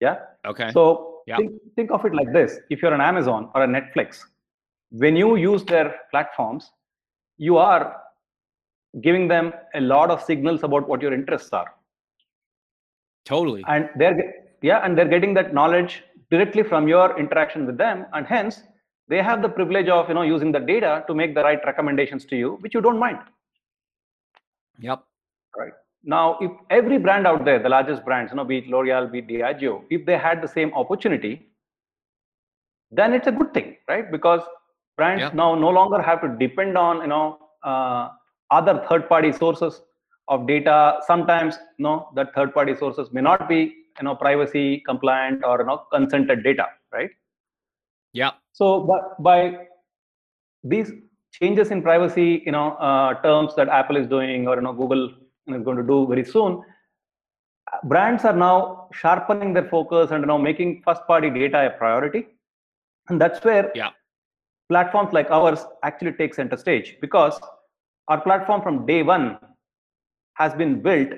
yeah 0.00 0.16
Okay. 0.46 0.70
so 0.72 1.13
Yeah. 1.26 1.36
think, 1.38 1.52
think 1.76 1.90
of 1.90 2.04
it 2.04 2.14
like 2.14 2.32
this 2.32 2.58
if 2.70 2.82
you're 2.82 2.92
an 2.94 3.00
amazon 3.00 3.50
or 3.54 3.64
a 3.64 3.66
netflix 3.66 4.20
when 4.90 5.16
you 5.16 5.36
use 5.36 5.64
their 5.64 5.96
platforms 6.10 6.70
you 7.38 7.56
are 7.56 7.96
giving 9.00 9.26
them 9.26 9.52
a 9.74 9.80
lot 9.80 10.10
of 10.10 10.22
signals 10.22 10.62
about 10.62 10.88
what 10.88 11.02
your 11.02 11.12
interests 11.12 11.52
are 11.52 11.74
Totally. 13.24 13.64
and 13.68 13.88
they're 13.96 14.34
yeah 14.62 14.84
and 14.84 14.96
they're 14.96 15.08
getting 15.08 15.34
that 15.34 15.54
knowledge 15.54 16.02
directly 16.30 16.62
from 16.62 16.86
your 16.88 17.18
interaction 17.18 17.66
with 17.66 17.78
them 17.78 18.06
and 18.12 18.26
hence 18.26 18.62
they 19.08 19.22
have 19.22 19.42
the 19.42 19.48
privilege 19.48 19.88
of 19.88 20.08
you 20.08 20.14
know 20.14 20.22
using 20.22 20.52
the 20.52 20.60
data 20.60 21.04
to 21.06 21.14
make 21.14 21.34
the 21.34 21.42
right 21.42 21.60
recommendations 21.64 22.24
to 22.26 22.36
you 22.36 22.52
which 22.60 22.74
you 22.74 22.80
don't 22.80 22.98
mind 22.98 23.18
Yep. 24.80 25.04
right 25.56 25.72
now 26.04 26.38
if 26.40 26.50
every 26.70 26.98
brand 26.98 27.26
out 27.26 27.44
there 27.44 27.58
the 27.58 27.68
largest 27.68 28.04
brands 28.04 28.30
you 28.32 28.36
know 28.36 28.44
be 28.44 28.58
it 28.58 28.66
l'oreal 28.68 29.10
be 29.10 29.18
it 29.20 29.28
diageo 29.28 29.82
if 29.90 30.04
they 30.06 30.16
had 30.18 30.42
the 30.42 30.48
same 30.48 30.72
opportunity 30.74 31.34
then 32.90 33.12
it's 33.12 33.26
a 33.26 33.32
good 33.32 33.52
thing 33.54 33.76
right? 33.88 34.10
Because 34.10 34.40
brands 34.96 35.22
Yeah. 35.22 35.30
now 35.34 35.54
no 35.54 35.70
longer 35.70 36.00
have 36.02 36.20
to 36.22 36.28
depend 36.28 36.76
on 36.78 37.00
you 37.00 37.08
know 37.08 37.38
uh, 37.64 38.10
other 38.50 38.84
third 38.88 39.08
party 39.08 39.32
sources 39.32 39.82
of 40.28 40.46
data. 40.46 40.98
Sometimes 41.06 41.56
you 41.78 41.84
know 41.84 42.08
that 42.14 42.34
third 42.34 42.54
party 42.54 42.74
sources 42.74 43.12
may 43.12 43.20
not 43.20 43.48
be 43.48 43.60
you 43.98 44.04
know 44.04 44.14
privacy 44.14 44.82
compliant 44.86 45.44
or 45.44 45.58
you 45.60 45.66
know 45.66 45.78
consented 45.92 46.42
data 46.44 46.66
right? 46.92 47.10
Yeah. 48.12 48.32
So 48.52 48.80
but 48.80 49.22
by 49.22 49.66
these 50.62 50.92
changes 51.32 51.70
in 51.70 51.82
privacy 51.82 52.42
you 52.46 52.52
know 52.52 52.72
uh, 52.74 53.14
terms 53.22 53.54
that 53.56 53.68
apple 53.68 53.96
is 53.96 54.06
doing 54.06 54.46
or 54.46 54.56
you 54.56 54.62
know 54.62 54.72
google 54.72 55.10
is 55.48 55.62
going 55.62 55.76
to 55.76 55.82
do 55.82 56.06
very 56.06 56.24
soon. 56.24 56.62
Brands 57.84 58.24
are 58.24 58.36
now 58.36 58.88
sharpening 58.92 59.52
their 59.52 59.68
focus 59.68 60.10
and 60.10 60.26
now 60.26 60.38
making 60.38 60.82
first 60.84 61.06
party 61.06 61.30
data 61.30 61.66
a 61.66 61.70
priority. 61.70 62.26
And 63.08 63.20
that's 63.20 63.44
where 63.44 63.70
yeah. 63.74 63.90
platforms 64.68 65.12
like 65.12 65.30
ours 65.30 65.64
actually 65.82 66.12
take 66.12 66.34
center 66.34 66.56
stage 66.56 66.96
because 67.00 67.38
our 68.08 68.20
platform 68.20 68.62
from 68.62 68.86
day 68.86 69.02
one 69.02 69.38
has 70.34 70.54
been 70.54 70.80
built 70.80 71.08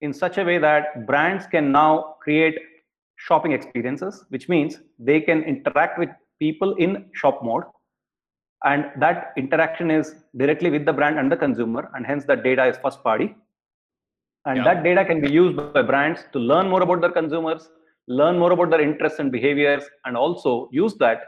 in 0.00 0.12
such 0.12 0.38
a 0.38 0.44
way 0.44 0.58
that 0.58 1.06
brands 1.06 1.46
can 1.46 1.72
now 1.72 2.16
create 2.20 2.58
shopping 3.16 3.52
experiences 3.52 4.24
which 4.28 4.48
means 4.48 4.80
they 4.98 5.20
can 5.20 5.42
interact 5.42 5.98
with 5.98 6.10
people 6.38 6.74
in 6.74 7.06
shop 7.14 7.42
mode. 7.42 7.64
And 8.64 8.86
that 8.98 9.32
interaction 9.36 9.90
is 9.90 10.14
directly 10.36 10.70
with 10.70 10.84
the 10.84 10.92
brand 10.92 11.18
and 11.18 11.30
the 11.30 11.36
consumer 11.36 11.90
and 11.94 12.06
hence 12.06 12.24
the 12.24 12.36
data 12.36 12.64
is 12.64 12.76
first 12.78 13.02
party 13.02 13.34
and 14.46 14.58
yeah. 14.58 14.64
that 14.64 14.82
data 14.82 15.04
can 15.04 15.20
be 15.20 15.30
used 15.30 15.56
by 15.74 15.82
brands 15.82 16.24
to 16.32 16.38
learn 16.38 16.68
more 16.68 16.82
about 16.82 17.00
their 17.00 17.12
consumers 17.12 17.68
learn 18.08 18.38
more 18.38 18.52
about 18.52 18.70
their 18.70 18.80
interests 18.80 19.18
and 19.18 19.32
behaviors 19.32 19.84
and 20.04 20.16
also 20.16 20.68
use 20.72 20.94
that 20.94 21.22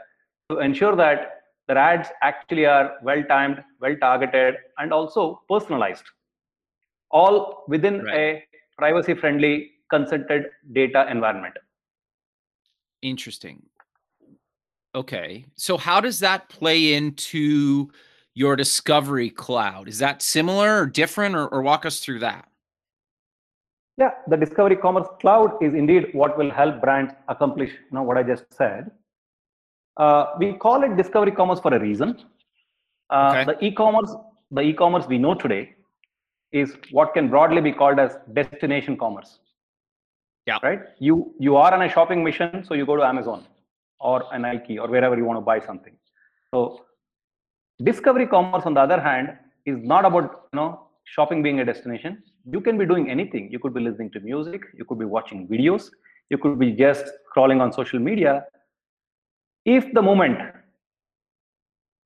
to 0.49 0.59
ensure 0.59 0.95
that 0.95 1.41
their 1.67 1.77
ads 1.77 2.09
actually 2.21 2.65
are 2.65 2.93
well 3.03 3.23
timed 3.23 3.63
well 3.79 3.95
targeted 3.97 4.55
and 4.77 4.91
also 4.91 5.41
personalized. 5.49 6.03
All 7.11 7.63
within 7.67 8.03
right. 8.03 8.15
a 8.15 8.43
privacy 8.77 9.13
friendly 9.13 9.71
consented 9.89 10.45
data 10.73 11.07
environment. 11.09 11.55
Interesting. 13.01 13.63
Okay. 14.95 15.45
So 15.55 15.77
how 15.77 16.01
does 16.01 16.19
that 16.19 16.49
play 16.49 16.93
into 16.93 17.91
your 18.33 18.55
discovery 18.55 19.29
cloud? 19.29 19.87
Is 19.87 19.99
that 19.99 20.21
similar 20.21 20.81
or 20.81 20.85
different 20.85 21.35
or, 21.35 21.47
or 21.47 21.61
walk 21.61 21.85
us 21.85 21.99
through 21.99 22.19
that 22.19 22.48
yeah, 23.99 24.11
the 24.27 24.37
Discovery 24.37 24.77
Commerce 24.77 25.07
Cloud 25.19 25.61
is 25.61 25.73
indeed 25.73 26.07
what 26.13 26.37
will 26.37 26.49
help 26.49 26.81
brands 26.81 27.13
accomplish 27.27 27.71
you 27.71 27.95
know, 27.97 28.03
what 28.03 28.17
I 28.17 28.23
just 28.23 28.45
said. 28.53 28.91
Uh, 29.97 30.27
we 30.39 30.53
call 30.53 30.83
it 30.83 30.95
Discovery 30.95 31.31
Commerce 31.31 31.59
for 31.59 31.73
a 31.73 31.79
reason. 31.79 32.17
Uh, 33.09 33.29
okay. 33.31 33.45
The 33.51 33.65
e-commerce, 33.65 34.15
the 34.51 34.61
e-commerce 34.61 35.05
we 35.07 35.17
know 35.17 35.33
today, 35.33 35.75
is 36.53 36.77
what 36.91 37.13
can 37.13 37.29
broadly 37.29 37.61
be 37.61 37.73
called 37.73 37.99
as 37.99 38.17
destination 38.33 38.95
commerce. 38.97 39.39
Yeah. 40.47 40.57
Right. 40.63 40.79
You 40.99 41.33
you 41.39 41.57
are 41.57 41.73
on 41.73 41.81
a 41.81 41.89
shopping 41.89 42.23
mission, 42.23 42.63
so 42.63 42.73
you 42.73 42.85
go 42.85 42.95
to 42.95 43.03
Amazon 43.03 43.45
or 43.99 44.23
a 44.31 44.39
Nike 44.39 44.79
or 44.79 44.87
wherever 44.87 45.17
you 45.17 45.25
want 45.25 45.37
to 45.37 45.41
buy 45.41 45.59
something. 45.59 45.95
So, 46.53 46.85
Discovery 47.83 48.25
Commerce, 48.25 48.63
on 48.65 48.73
the 48.73 48.81
other 48.81 48.99
hand, 48.99 49.37
is 49.65 49.77
not 49.83 50.05
about 50.05 50.47
you 50.53 50.57
know 50.59 50.87
shopping 51.03 51.43
being 51.43 51.59
a 51.59 51.65
destination 51.65 52.23
you 52.51 52.61
can 52.61 52.77
be 52.77 52.85
doing 52.85 53.09
anything. 53.09 53.49
You 53.51 53.59
could 53.59 53.73
be 53.73 53.81
listening 53.81 54.11
to 54.11 54.19
music. 54.19 54.61
You 54.77 54.85
could 54.85 54.99
be 54.99 55.05
watching 55.05 55.47
videos. 55.47 55.89
You 56.29 56.37
could 56.37 56.59
be 56.59 56.71
just 56.71 57.05
scrolling 57.29 57.61
on 57.61 57.71
social 57.73 57.99
media. 57.99 58.45
If 59.65 59.93
the 59.93 60.01
moment 60.01 60.39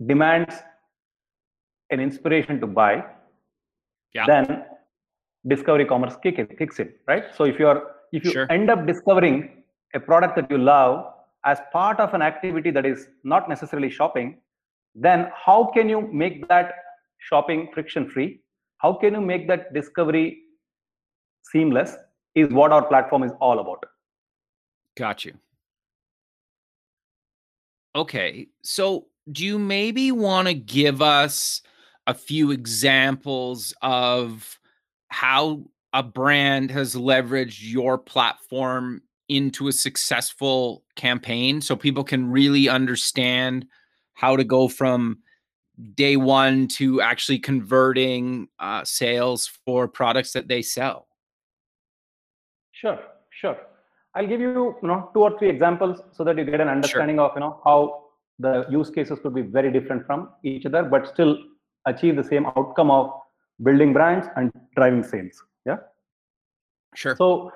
demands 0.06 0.56
an 1.92 2.00
inspiration 2.00 2.60
to 2.60 2.68
buy 2.68 3.04
yeah. 4.14 4.26
then 4.26 4.66
discovery 5.48 5.86
commerce 5.86 6.16
kick 6.22 6.40
in, 6.40 6.48
kicks 6.48 6.80
in 6.80 6.92
right? 7.08 7.26
So 7.36 7.46
if 7.46 7.60
you're 7.60 7.84
if 8.12 8.26
you 8.26 8.32
sure. 8.32 8.52
end 8.52 8.70
up 8.70 8.86
discovering 8.86 9.64
a 9.94 10.00
product 10.00 10.36
that 10.36 10.50
you 10.50 10.58
love 10.58 11.14
as 11.46 11.60
part 11.72 12.00
of 12.00 12.14
an 12.14 12.22
activity 12.22 12.72
that 12.72 12.86
is 12.86 13.08
not 13.24 13.50
necessarily 13.50 13.90
shopping 13.90 14.38
then 14.96 15.30
how 15.46 15.66
can 15.74 15.90
you 15.90 16.02
make 16.12 16.48
that 16.48 16.74
shopping 17.20 17.70
friction 17.74 18.10
free 18.10 18.43
how 18.84 18.94
can 18.94 19.14
you 19.14 19.22
make 19.22 19.48
that 19.48 19.74
discovery 19.74 20.44
seamless 21.52 21.96
is 22.36 22.52
what 22.52 22.72
our 22.72 22.86
platform 22.86 23.24
is 23.24 23.32
all 23.40 23.60
about. 23.60 23.84
Got 24.96 25.26
you 25.26 25.34
okay 27.96 28.48
so 28.64 29.06
do 29.32 29.46
you 29.46 29.60
maybe 29.60 30.12
want 30.12 30.48
to 30.48 30.54
give 30.54 31.02
us 31.02 31.62
a 32.08 32.14
few 32.14 32.52
examples 32.52 33.74
of 33.82 34.60
how 35.10 35.64
a 35.94 36.04
brand 36.04 36.72
has 36.72 36.96
leveraged 36.96 37.60
your 37.62 37.98
platform 37.98 39.02
into 39.30 39.68
a 39.68 39.72
successful 39.72 40.84
campaign 40.96 41.62
so 41.62 41.76
people 41.76 42.04
can 42.04 42.30
really 42.30 42.68
understand 42.68 43.66
how 44.16 44.36
to 44.36 44.44
go 44.44 44.68
from 44.68 45.20
day 45.96 46.18
one 46.18 46.68
to 46.68 47.02
actually 47.02 47.40
converting 47.40 48.48
uh, 48.60 48.84
sales 48.84 49.50
for 49.66 49.88
products 49.88 50.34
that 50.34 50.48
they 50.48 50.62
sell? 50.62 51.08
Sure, 52.72 53.00
sure. 53.30 53.58
I'll 54.16 54.28
give 54.28 54.42
you, 54.42 54.76
you 54.82 54.88
know, 54.88 55.10
two 55.14 55.24
or 55.24 55.38
three 55.40 55.50
examples 55.50 56.02
so 56.12 56.24
that 56.24 56.38
you 56.38 56.46
get 56.46 56.62
an 56.62 56.68
understanding 56.68 57.18
sure. 57.18 57.26
of, 57.26 57.32
you 57.36 57.40
know, 57.40 57.60
how 57.66 58.04
the 58.40 58.66
use 58.70 58.90
cases 58.90 59.20
could 59.20 59.34
be 59.34 59.42
very 59.42 59.72
different 59.72 60.06
from 60.06 60.30
each 60.44 60.66
other, 60.66 60.84
but 60.84 61.08
still 61.08 61.38
achieve 61.86 62.16
the 62.16 62.24
same 62.24 62.46
outcome 62.46 62.92
of 62.92 63.12
building 63.64 63.94
brands 63.94 64.28
and 64.36 64.52
driving 64.76 65.04
sales. 65.04 65.44
Yeah. 65.66 65.78
Sure. 66.96 67.16
So, 67.16 67.52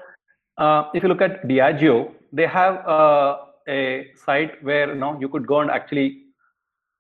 uh, 0.57 0.89
if 0.93 1.03
you 1.03 1.09
look 1.09 1.21
at 1.21 1.47
Diageo, 1.47 2.11
they 2.33 2.47
have 2.47 2.85
uh, 2.87 3.37
a 3.67 4.07
site 4.15 4.63
where 4.63 4.93
you 4.93 4.99
know 4.99 5.19
you 5.19 5.29
could 5.29 5.45
go 5.45 5.59
and 5.59 5.69
actually 5.69 6.23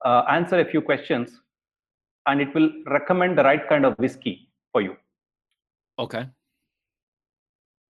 uh, 0.05 0.23
answer 0.29 0.59
a 0.59 0.65
few 0.65 0.81
questions 0.81 1.41
and 2.27 2.41
it 2.41 2.53
will 2.53 2.69
recommend 2.87 3.37
the 3.37 3.43
right 3.43 3.67
kind 3.69 3.85
of 3.85 3.97
whiskey 3.97 4.49
for 4.71 4.81
you. 4.81 4.95
Okay. 5.99 6.27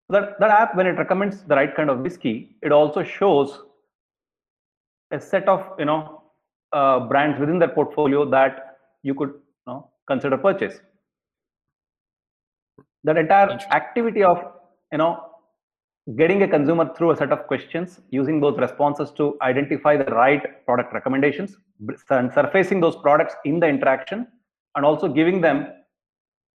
That, 0.09 0.39
that 0.41 0.51
app 0.51 0.77
when 0.77 0.87
it 0.87 0.99
recommends 0.99 1.43
the 1.45 1.55
right 1.55 1.75
kind 1.75 1.89
of 1.89 2.01
whiskey 2.01 2.57
it 2.63 2.73
also 2.73 3.03
shows 3.03 3.61
a 5.11 5.21
set 5.21 5.49
of 5.49 5.65
you 5.79 5.85
know 5.85 6.23
uh, 6.73 7.01
brands 7.01 7.39
within 7.39 7.59
their 7.59 7.69
portfolio 7.69 8.29
that 8.31 8.79
you 9.03 9.15
could 9.15 9.31
you 9.31 9.73
know 9.73 9.91
consider 10.07 10.37
purchase. 10.37 10.81
That 13.05 13.17
entire 13.17 13.51
activity 13.71 14.23
of 14.23 14.39
you 14.91 14.99
know 14.99 15.32
getting 16.17 16.43
a 16.43 16.49
consumer 16.49 16.93
through 16.97 17.13
a 17.13 17.17
set 17.17 17.31
of 17.31 17.47
questions 17.47 18.01
using 18.11 18.41
those 18.41 18.59
responses 18.59 19.13
to 19.13 19.37
identify 19.41 19.97
the 19.97 20.05
right 20.07 20.65
product 20.67 20.93
recommendations 20.93 21.57
and 22.11 22.33
surfacing 22.33 22.81
those 22.81 22.97
products 22.97 23.35
in 23.45 23.61
the 23.61 23.67
interaction 23.67 24.27
and 24.75 24.85
also 24.85 25.07
giving 25.07 25.41
them 25.41 25.69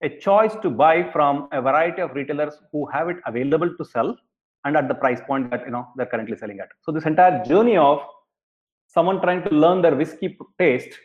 a 0.04 0.10
choice 0.10 0.56
to 0.64 0.70
buy 0.70 1.04
from 1.12 1.48
a 1.52 1.62
variety 1.62 2.02
of 2.02 2.12
retailers 2.14 2.56
who 2.72 2.86
have 2.88 3.08
it 3.10 3.18
available 3.28 3.70
to 3.78 3.86
sell 3.86 4.18
and 4.66 4.76
at 4.76 4.88
the 4.88 4.96
price 4.96 5.22
point 5.28 5.52
that 5.52 5.64
you 5.66 5.72
know 5.72 5.88
they're 5.96 6.08
currently 6.08 6.36
selling 6.36 6.60
at. 6.60 6.70
So 6.82 6.92
this 6.92 7.06
entire 7.06 7.44
journey 7.46 7.78
of 7.78 8.02
someone 8.88 9.22
trying 9.22 9.44
to 9.44 9.50
learn 9.50 9.82
their 9.84 9.96
whiskey 9.96 10.38
taste 10.58 10.98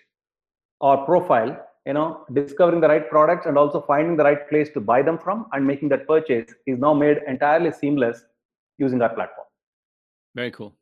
or 0.81 1.05
profile 1.05 1.57
you 1.87 1.93
know 1.93 2.25
discovering 2.33 2.81
the 2.81 2.89
right 2.89 3.09
products 3.11 3.47
and 3.47 3.59
also 3.59 3.83
finding 3.83 4.17
the 4.17 4.25
right 4.25 4.49
place 4.49 4.71
to 4.71 4.81
buy 4.81 5.03
them 5.03 5.19
from 5.19 5.47
and 5.53 5.67
making 5.67 5.89
that 5.91 6.07
purchase 6.07 6.55
is 6.67 6.79
now 6.79 6.95
made 6.95 7.19
entirely 7.27 7.73
seamless 7.73 8.25
using 8.85 9.03
our 9.07 9.15
platform 9.19 9.49
very 10.41 10.53
cool 10.59 10.73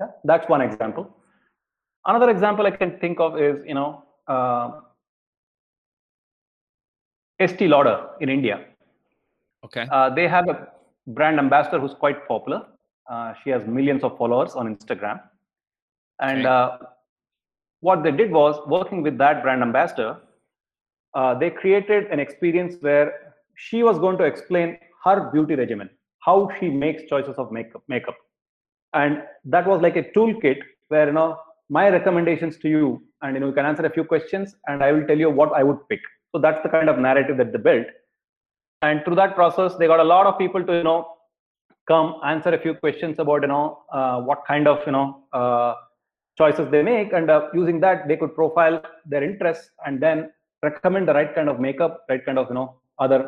yeah 0.00 0.10
that's 0.30 0.48
one 0.54 0.62
example 0.68 1.04
another 2.12 2.30
example 2.36 2.66
i 2.72 2.74
can 2.82 2.96
think 3.04 3.20
of 3.26 3.38
is 3.48 3.58
you 3.72 3.76
know 3.80 3.90
uh, 4.28 4.70
Estee 7.42 7.68
Lauder 7.68 8.08
in 8.20 8.28
India. 8.28 8.64
Okay. 9.64 9.86
Uh, 9.90 10.10
they 10.10 10.28
have 10.28 10.48
a 10.48 10.68
brand 11.08 11.38
ambassador 11.38 11.78
who's 11.78 11.94
quite 11.94 12.26
popular. 12.28 12.66
Uh, 13.10 13.34
she 13.42 13.50
has 13.50 13.66
millions 13.66 14.04
of 14.04 14.16
followers 14.16 14.54
on 14.54 14.74
Instagram. 14.74 15.20
And 16.20 16.40
okay. 16.40 16.46
uh, 16.46 16.86
what 17.80 18.02
they 18.02 18.12
did 18.12 18.30
was 18.30 18.60
working 18.66 19.02
with 19.02 19.18
that 19.18 19.42
brand 19.42 19.62
ambassador, 19.62 20.18
uh, 21.14 21.34
they 21.34 21.50
created 21.50 22.06
an 22.06 22.20
experience 22.20 22.76
where 22.80 23.34
she 23.56 23.82
was 23.82 23.98
going 23.98 24.18
to 24.18 24.24
explain 24.24 24.78
her 25.04 25.30
beauty 25.32 25.54
regimen, 25.56 25.90
how 26.24 26.48
she 26.58 26.68
makes 26.68 27.02
choices 27.08 27.36
of 27.36 27.52
makeup. 27.52 27.82
makeup. 27.88 28.16
And 28.94 29.22
that 29.44 29.66
was 29.66 29.80
like 29.80 29.96
a 29.96 30.04
toolkit 30.16 30.58
where, 30.88 31.06
you 31.06 31.12
know, 31.12 31.38
my 31.68 31.88
recommendations 31.88 32.58
to 32.58 32.68
you, 32.68 33.02
and, 33.22 33.34
you 33.34 33.40
know, 33.40 33.48
you 33.48 33.52
can 33.52 33.66
answer 33.66 33.84
a 33.86 33.90
few 33.90 34.04
questions 34.04 34.56
and 34.66 34.82
I 34.82 34.92
will 34.92 35.06
tell 35.06 35.18
you 35.18 35.30
what 35.30 35.52
I 35.52 35.62
would 35.62 35.88
pick. 35.88 36.00
So 36.32 36.40
that's 36.40 36.62
the 36.62 36.68
kind 36.68 36.88
of 36.88 36.98
narrative 36.98 37.36
that 37.38 37.52
they 37.52 37.58
built. 37.58 37.86
And 38.82 39.04
through 39.04 39.16
that 39.16 39.34
process, 39.34 39.74
they 39.76 39.86
got 39.86 40.00
a 40.00 40.04
lot 40.04 40.26
of 40.26 40.38
people 40.38 40.64
to, 40.64 40.72
you 40.74 40.82
know, 40.82 41.06
come 41.88 42.20
answer 42.24 42.50
a 42.50 42.58
few 42.58 42.74
questions 42.74 43.18
about, 43.18 43.42
you 43.42 43.48
know, 43.48 43.82
uh, 43.92 44.20
what 44.20 44.42
kind 44.46 44.68
of, 44.68 44.78
you 44.86 44.92
know, 44.92 45.24
uh, 45.32 45.74
choices 46.36 46.70
they 46.70 46.82
make 46.82 47.12
and 47.12 47.30
uh, 47.30 47.48
using 47.54 47.80
that 47.80 48.08
they 48.08 48.16
could 48.16 48.34
profile 48.34 48.82
their 49.06 49.22
interests 49.22 49.70
and 49.86 50.00
then 50.00 50.30
recommend 50.62 51.08
the 51.08 51.14
right 51.14 51.34
kind 51.34 51.48
of 51.48 51.60
makeup 51.60 52.04
right 52.08 52.24
kind 52.24 52.38
of 52.38 52.48
you 52.48 52.54
know 52.54 52.76
other 52.98 53.20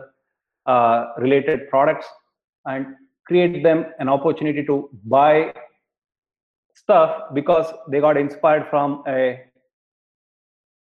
uh, 0.66 1.12
related 1.18 1.68
products 1.68 2.06
and 2.66 2.86
create 3.26 3.62
them 3.62 3.86
an 3.98 4.08
opportunity 4.08 4.64
to 4.64 4.90
buy 5.04 5.52
stuff 6.74 7.32
because 7.32 7.72
they 7.88 8.00
got 8.00 8.16
inspired 8.16 8.66
from 8.68 9.02
a 9.06 9.40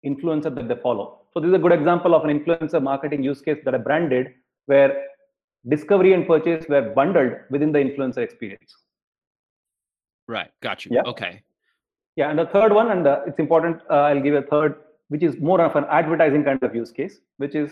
influencer 0.06 0.54
that 0.54 0.68
they 0.68 0.76
follow. 0.76 1.22
So 1.34 1.40
this 1.40 1.50
is 1.50 1.56
a 1.56 1.60
good 1.60 1.72
example 1.72 2.16
of 2.16 2.24
an 2.26 2.40
influencer 2.40 2.82
marketing 2.82 3.24
use 3.24 3.42
case 3.42 3.60
that 3.66 3.74
a 3.74 3.80
branded 3.80 4.34
where 4.66 5.06
discovery 5.68 6.14
and 6.14 6.26
purchase 6.28 6.66
were 6.70 6.94
bundled 6.96 7.34
within 7.50 7.72
the 7.72 7.80
influencer 7.80 8.20
experience. 8.20 8.74
Right. 10.28 10.52
Got 10.62 10.86
you. 10.86 10.92
Yeah. 10.96 11.02
Okay. 11.06 11.42
Yeah, 12.16 12.30
and 12.30 12.38
the 12.38 12.46
third 12.48 12.74
one, 12.74 12.92
and 12.92 13.08
uh, 13.08 13.22
it's 13.26 13.40
important, 13.40 13.82
uh, 13.90 13.94
I'll 13.94 14.22
give 14.22 14.36
a 14.36 14.42
third, 14.42 14.76
which 15.08 15.24
is 15.24 15.38
more 15.38 15.62
of 15.62 15.76
an 15.76 15.86
advertising 15.90 16.44
kind 16.44 16.62
of 16.62 16.76
use 16.76 16.92
case, 16.92 17.20
which 17.38 17.56
is 17.56 17.72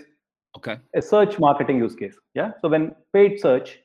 Okay. 0.56 0.78
a 0.96 1.02
search 1.02 1.38
marketing 1.38 1.78
use 1.78 1.96
case. 1.96 2.16
Yeah. 2.34 2.52
So 2.62 2.70
when 2.70 2.96
paid 3.14 3.40
search 3.40 3.80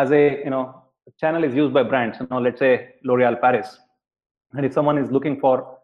as 0.00 0.12
a 0.12 0.24
you 0.44 0.50
know 0.50 0.64
channel 1.20 1.44
is 1.44 1.54
used 1.54 1.72
by 1.72 1.82
brands, 1.82 2.18
you 2.20 2.26
know, 2.30 2.38
let's 2.38 2.58
say 2.58 2.72
L'Oreal 3.04 3.40
Paris, 3.40 3.78
and 4.52 4.66
if 4.66 4.72
someone 4.72 4.98
is 4.98 5.10
looking 5.10 5.38
for 5.40 5.78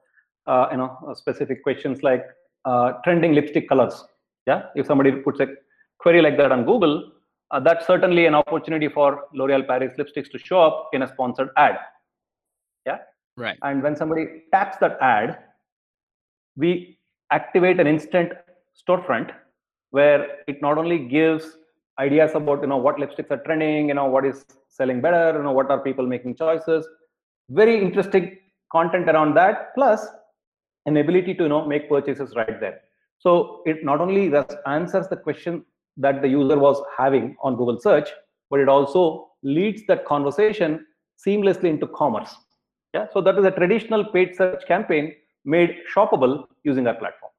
uh, 0.47 0.67
you 0.71 0.79
know 0.79 0.91
specific 1.15 1.63
questions 1.63 2.03
like 2.03 2.25
uh, 2.65 2.93
trending 3.05 3.33
lipstick 3.33 3.69
colors, 3.69 4.05
yeah, 4.47 4.63
if 4.75 4.87
somebody 4.87 5.13
puts 5.13 5.41
a 5.41 5.49
query 5.99 6.23
like 6.23 6.37
that 6.37 6.53
on 6.53 6.65
Google, 6.65 7.13
uh, 7.53 7.61
that's 7.61 7.87
certainly 7.87 8.27
an 8.27 8.35
opportunity 8.35 8.89
for 8.89 9.25
L'Oreal 9.35 9.67
Paris 9.67 9.93
lipsticks 9.99 10.31
to 10.33 10.39
show 10.39 10.61
up 10.61 10.89
in 10.93 11.03
a 11.03 11.09
sponsored 11.09 11.51
ad. 11.57 11.79
Yeah. 12.87 12.99
Right. 13.37 13.59
And 13.63 13.83
when 13.83 13.97
somebody 13.97 14.27
taps 14.53 14.77
that 14.79 14.99
ad, 15.01 15.39
we 16.57 16.99
activate 17.31 17.81
an 17.81 17.87
instant 17.87 18.33
storefront 18.77 19.31
where 19.91 20.39
it 20.49 20.61
not 20.61 20.77
only 20.79 20.99
gives 20.99 21.57
ideas 21.99 22.33
about 22.35 22.63
you 22.63 22.69
know 22.69 22.77
what 22.77 22.97
lipsticks 22.97 23.31
are 23.31 23.43
trending, 23.45 23.89
you 23.89 23.95
know 23.95 24.07
what 24.07 24.25
is 24.25 24.45
selling 24.69 25.01
better, 25.01 25.37
you 25.37 25.43
know 25.43 25.53
what 25.53 25.71
are 25.71 25.81
people 25.81 26.07
making 26.07 26.35
choices. 26.37 26.87
Very 27.51 27.81
interesting 27.81 28.39
content 28.71 29.09
around 29.09 29.35
that, 29.35 29.75
plus 29.75 30.07
an 30.87 30.97
ability 30.97 31.35
to 31.35 31.45
you 31.45 31.49
know 31.49 31.67
make 31.67 31.89
purchases 31.89 32.35
right 32.37 32.61
there. 32.61 32.81
So 33.19 33.63
it 33.67 33.85
not 33.85 34.01
only 34.01 34.33
answers 34.67 35.09
the 35.09 35.17
question 35.17 35.65
that 35.97 36.23
the 36.23 36.29
user 36.29 36.59
was 36.59 36.83
having 36.97 37.37
on 37.43 37.57
Google 37.57 37.81
search, 37.81 38.09
but 38.51 38.61
it 38.61 38.69
also 38.69 39.31
leads 39.43 39.83
that 39.87 40.05
conversation 40.05 40.87
seamlessly 41.25 41.65
into 41.65 41.87
commerce. 41.87 42.35
Yeah, 42.95 43.07
so 43.13 43.21
that 43.21 43.39
is 43.39 43.45
a 43.45 43.51
traditional 43.51 44.05
paid 44.05 44.35
search 44.37 44.67
campaign 44.67 45.15
made 45.45 45.77
shoppable 45.95 46.45
using 46.65 46.87
our 46.87 46.95
platform. 46.95 47.33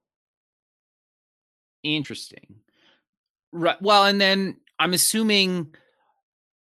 Interesting. 1.83 2.55
Right. 3.53 3.79
Well, 3.81 4.05
and 4.05 4.19
then 4.19 4.57
I'm 4.79 4.93
assuming 4.93 5.67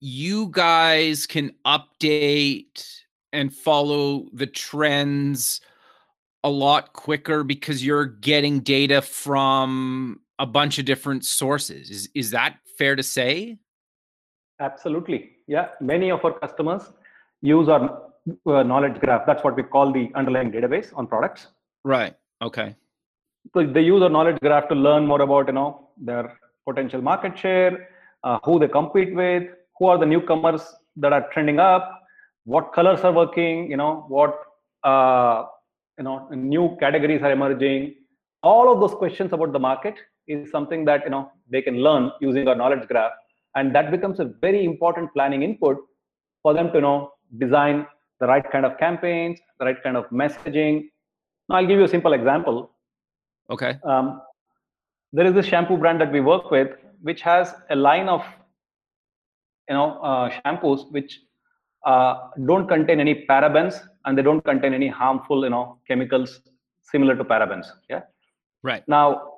you 0.00 0.48
guys 0.50 1.26
can 1.26 1.52
update 1.64 2.84
and 3.32 3.54
follow 3.54 4.26
the 4.32 4.48
trends 4.48 5.60
a 6.42 6.50
lot 6.50 6.92
quicker 6.92 7.44
because 7.44 7.86
you're 7.86 8.06
getting 8.06 8.60
data 8.60 9.00
from 9.00 10.20
a 10.40 10.46
bunch 10.46 10.80
of 10.80 10.84
different 10.84 11.24
sources. 11.24 11.88
Is 11.88 12.08
is 12.16 12.32
that 12.32 12.56
fair 12.76 12.96
to 12.96 13.02
say? 13.02 13.58
Absolutely. 14.58 15.30
Yeah, 15.46 15.68
many 15.80 16.10
of 16.10 16.24
our 16.24 16.36
customers 16.40 16.82
use 17.42 17.68
our 17.68 18.10
uh, 18.46 18.64
knowledge 18.64 18.98
graph. 19.00 19.24
That's 19.24 19.44
what 19.44 19.56
we 19.56 19.62
call 19.62 19.92
the 19.92 20.10
underlying 20.16 20.50
database 20.50 20.96
on 20.96 21.06
products. 21.06 21.46
Right. 21.84 22.14
Okay. 22.42 22.74
So 23.54 23.64
they 23.66 23.82
use 23.82 24.02
our 24.02 24.10
knowledge 24.10 24.40
graph 24.40 24.68
to 24.68 24.74
learn 24.74 25.06
more 25.06 25.22
about 25.22 25.46
you 25.46 25.52
know 25.52 25.90
their 25.96 26.38
potential 26.66 27.02
market 27.02 27.38
share, 27.38 27.88
uh, 28.24 28.38
who 28.44 28.58
they 28.58 28.68
compete 28.68 29.14
with, 29.14 29.44
who 29.78 29.86
are 29.86 29.98
the 29.98 30.06
newcomers 30.06 30.62
that 30.96 31.12
are 31.12 31.28
trending 31.32 31.58
up, 31.58 32.02
what 32.44 32.72
colors 32.72 33.00
are 33.00 33.12
working, 33.12 33.70
you 33.70 33.76
know 33.76 34.04
what 34.08 34.38
uh, 34.84 35.44
you 35.98 36.04
know 36.04 36.28
new 36.30 36.76
categories 36.80 37.22
are 37.22 37.32
emerging. 37.32 37.94
All 38.42 38.72
of 38.72 38.80
those 38.80 38.94
questions 38.94 39.32
about 39.32 39.52
the 39.52 39.58
market 39.58 39.94
is 40.26 40.50
something 40.50 40.84
that 40.86 41.04
you 41.04 41.10
know 41.10 41.30
they 41.50 41.62
can 41.62 41.76
learn 41.82 42.10
using 42.20 42.48
our 42.48 42.54
knowledge 42.54 42.86
graph, 42.88 43.12
and 43.54 43.74
that 43.74 43.90
becomes 43.90 44.20
a 44.20 44.24
very 44.40 44.64
important 44.64 45.12
planning 45.14 45.42
input 45.42 45.78
for 46.42 46.54
them 46.54 46.72
to 46.72 46.80
know 46.80 47.12
design 47.38 47.86
the 48.20 48.26
right 48.26 48.50
kind 48.50 48.64
of 48.64 48.78
campaigns, 48.78 49.38
the 49.58 49.64
right 49.64 49.82
kind 49.82 49.96
of 49.96 50.08
messaging. 50.10 50.88
Now, 51.48 51.56
I'll 51.56 51.66
give 51.66 51.78
you 51.78 51.84
a 51.84 51.88
simple 51.88 52.12
example. 52.12 52.70
Okay. 53.50 53.78
Um, 53.84 54.22
there 55.12 55.26
is 55.26 55.34
this 55.34 55.46
shampoo 55.46 55.76
brand 55.76 56.00
that 56.00 56.12
we 56.12 56.20
work 56.20 56.50
with, 56.50 56.70
which 57.02 57.20
has 57.22 57.54
a 57.70 57.76
line 57.76 58.08
of, 58.08 58.24
you 59.68 59.74
know, 59.74 60.00
uh, 60.00 60.30
shampoos 60.30 60.90
which 60.92 61.20
uh, 61.84 62.28
don't 62.46 62.68
contain 62.68 63.00
any 63.00 63.26
parabens 63.26 63.80
and 64.04 64.16
they 64.16 64.22
don't 64.22 64.42
contain 64.44 64.72
any 64.74 64.88
harmful, 64.88 65.44
you 65.44 65.50
know, 65.50 65.78
chemicals 65.86 66.40
similar 66.82 67.16
to 67.16 67.24
parabens. 67.24 67.66
Yeah. 67.88 68.02
Right. 68.62 68.86
Now, 68.88 69.32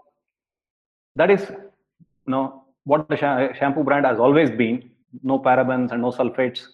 that 1.17 1.31
is, 1.31 1.49
you 1.51 2.31
know, 2.31 2.65
what 2.85 3.09
the 3.09 3.17
sh- 3.17 3.59
shampoo 3.59 3.83
brand 3.83 4.05
has 4.07 4.19
always 4.19 4.51
been: 4.51 4.91
no 5.23 5.39
parabens 5.39 5.93
and 5.93 6.03
no 6.03 6.11
sulfates 6.11 6.67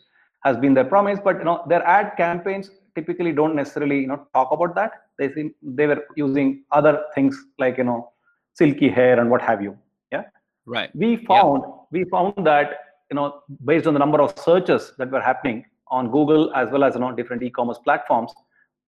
has 0.44 0.56
been 0.56 0.74
their 0.74 0.84
promise. 0.84 1.18
But 1.22 1.38
you 1.38 1.44
know, 1.44 1.62
their 1.68 1.86
ad 1.86 2.16
campaigns 2.16 2.70
typically 2.94 3.32
don't 3.32 3.54
necessarily, 3.54 4.00
you 4.00 4.08
know, 4.08 4.26
talk 4.34 4.50
about 4.50 4.74
that. 4.74 4.92
They 5.18 5.32
seem 5.32 5.54
they 5.62 5.86
were 5.86 6.04
using 6.16 6.64
other 6.72 7.04
things 7.14 7.38
like 7.58 7.78
you 7.78 7.84
know, 7.84 8.10
silky 8.54 8.88
hair 8.88 9.18
and 9.20 9.30
what 9.30 9.42
have 9.42 9.62
you. 9.62 9.76
Yeah. 10.12 10.24
Right. 10.66 10.94
We 10.94 11.16
found 11.26 11.64
we 11.90 12.04
found 12.04 12.34
that 12.46 12.78
you 13.10 13.16
know, 13.16 13.42
based 13.64 13.86
on 13.86 13.94
the 13.94 13.98
number 13.98 14.20
of 14.20 14.38
searches 14.38 14.92
that 14.98 15.10
were 15.10 15.20
happening 15.20 15.64
on 15.88 16.10
Google 16.10 16.54
as 16.54 16.70
well 16.70 16.84
as 16.84 16.94
you 16.94 17.00
know 17.00 17.12
different 17.12 17.42
e-commerce 17.42 17.78
platforms, 17.78 18.32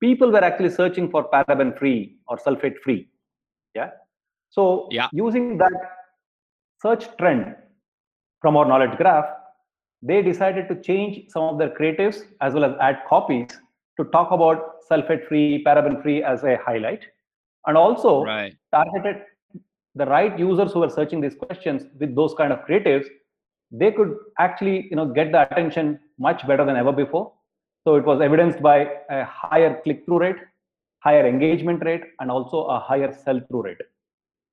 people 0.01 0.31
were 0.31 0.45
actually 0.45 0.71
searching 0.71 1.11
for 1.11 1.29
paraben 1.31 1.77
free 1.79 2.17
or 2.29 2.37
sulfate 2.37 2.79
free. 2.85 3.09
Yeah. 3.75 3.91
So 4.51 4.89
Yeah. 4.91 5.09
using 5.13 5.59
that 5.59 5.73
search 6.81 7.05
trend 7.17 7.57
from 8.41 8.57
our 8.57 8.65
knowledge 8.67 8.97
graph, 8.97 9.27
they 10.03 10.21
decided 10.23 10.69
to 10.69 10.81
change 10.81 11.31
some 11.31 11.43
of 11.45 11.59
their 11.59 11.71
creatives 11.71 12.23
as 12.41 12.55
well 12.55 12.65
as 12.65 12.75
add 12.81 13.03
copies 13.09 13.49
to 13.99 14.05
talk 14.07 14.31
about 14.33 14.83
sulfate 14.91 15.27
free, 15.29 15.63
paraben 15.65 16.01
free 16.03 16.23
as 16.23 16.43
a 16.45 16.57
highlight, 16.65 17.05
and 17.67 17.77
also 17.77 18.25
Right. 18.25 18.55
targeted 18.73 19.23
the 19.95 20.07
right 20.07 20.39
users 20.39 20.73
who 20.73 20.81
were 20.81 20.91
searching 20.91 21.21
these 21.21 21.35
questions 21.35 21.85
with 21.99 22.15
those 22.15 22.35
kind 22.35 22.53
of 22.53 22.61
creatives 22.67 23.07
they 23.71 23.91
could 23.91 24.17
actually 24.39 24.87
you 24.91 24.97
know 24.97 25.07
get 25.07 25.33
the 25.33 25.51
attention 25.51 25.99
much 26.19 26.47
better 26.47 26.65
than 26.65 26.77
ever 26.77 26.93
before. 26.93 27.33
So 27.85 27.97
it 27.97 28.05
was 28.05 28.21
evidenced 28.21 28.61
by 28.63 28.91
a 29.11 29.25
higher 29.25 29.81
click 29.83 30.05
through 30.05 30.19
rate 30.21 30.37
higher 31.03 31.27
engagement 31.27 31.85
rate 31.85 32.03
and 32.21 32.31
also 32.31 32.65
a 32.67 32.79
higher 32.79 33.13
sell 33.25 33.41
through 33.49 33.63
rate. 33.63 33.83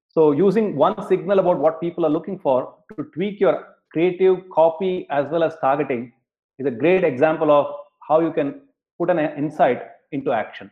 So 0.10 0.32
using 0.32 0.76
one 0.76 1.08
signal 1.08 1.40
about 1.40 1.60
what 1.60 1.80
people 1.80 2.06
are 2.06 2.10
looking 2.10 2.40
for 2.40 2.76
to 2.98 3.04
tweak 3.14 3.40
your 3.40 3.76
creative 3.94 4.38
copy 4.52 5.08
as 5.12 5.28
well 5.32 5.44
as 5.44 5.54
targeting 5.62 6.12
is 6.58 6.66
a 6.66 6.72
great 6.72 7.04
example 7.04 7.52
of 7.52 7.68
how 8.08 8.20
you 8.20 8.32
can 8.34 8.62
put 8.98 9.12
an 9.12 9.20
insight 9.20 9.84
into 10.12 10.32
action. 10.32 10.72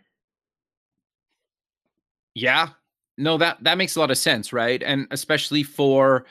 Yeah. 2.33 2.69
No, 3.17 3.37
that 3.37 3.63
that 3.63 3.77
makes 3.77 3.95
a 3.95 3.99
lot 3.99 4.11
of 4.11 4.17
sense, 4.17 4.53
right? 4.53 4.81
And 4.83 5.07
especially 5.11 5.63
for 5.63 6.25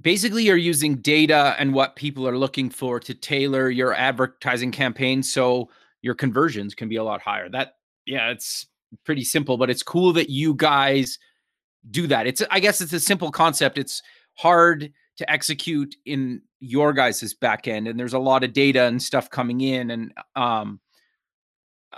basically 0.00 0.44
you're 0.44 0.56
using 0.56 0.96
data 0.96 1.56
and 1.58 1.72
what 1.74 1.96
people 1.96 2.28
are 2.28 2.38
looking 2.38 2.70
for 2.70 3.00
to 3.00 3.14
tailor 3.14 3.70
your 3.70 3.94
advertising 3.94 4.70
campaign 4.70 5.22
so 5.22 5.68
your 6.02 6.14
conversions 6.14 6.74
can 6.74 6.88
be 6.88 6.96
a 6.96 7.04
lot 7.04 7.20
higher. 7.20 7.48
That 7.48 7.74
yeah, 8.06 8.30
it's 8.30 8.66
pretty 9.04 9.24
simple, 9.24 9.56
but 9.56 9.70
it's 9.70 9.82
cool 9.82 10.12
that 10.14 10.30
you 10.30 10.54
guys 10.54 11.18
do 11.90 12.06
that. 12.06 12.26
It's 12.26 12.42
I 12.50 12.60
guess 12.60 12.80
it's 12.80 12.92
a 12.92 13.00
simple 13.00 13.30
concept. 13.30 13.78
It's 13.78 14.02
hard 14.34 14.92
to 15.16 15.30
execute 15.30 15.96
in 16.06 16.42
your 16.60 16.92
guys' 16.92 17.34
back 17.34 17.68
end 17.68 17.88
and 17.88 17.98
there's 17.98 18.12
a 18.12 18.18
lot 18.18 18.44
of 18.44 18.52
data 18.52 18.84
and 18.84 19.02
stuff 19.02 19.30
coming 19.30 19.60
in 19.60 19.90
and 19.90 20.12
um 20.36 20.80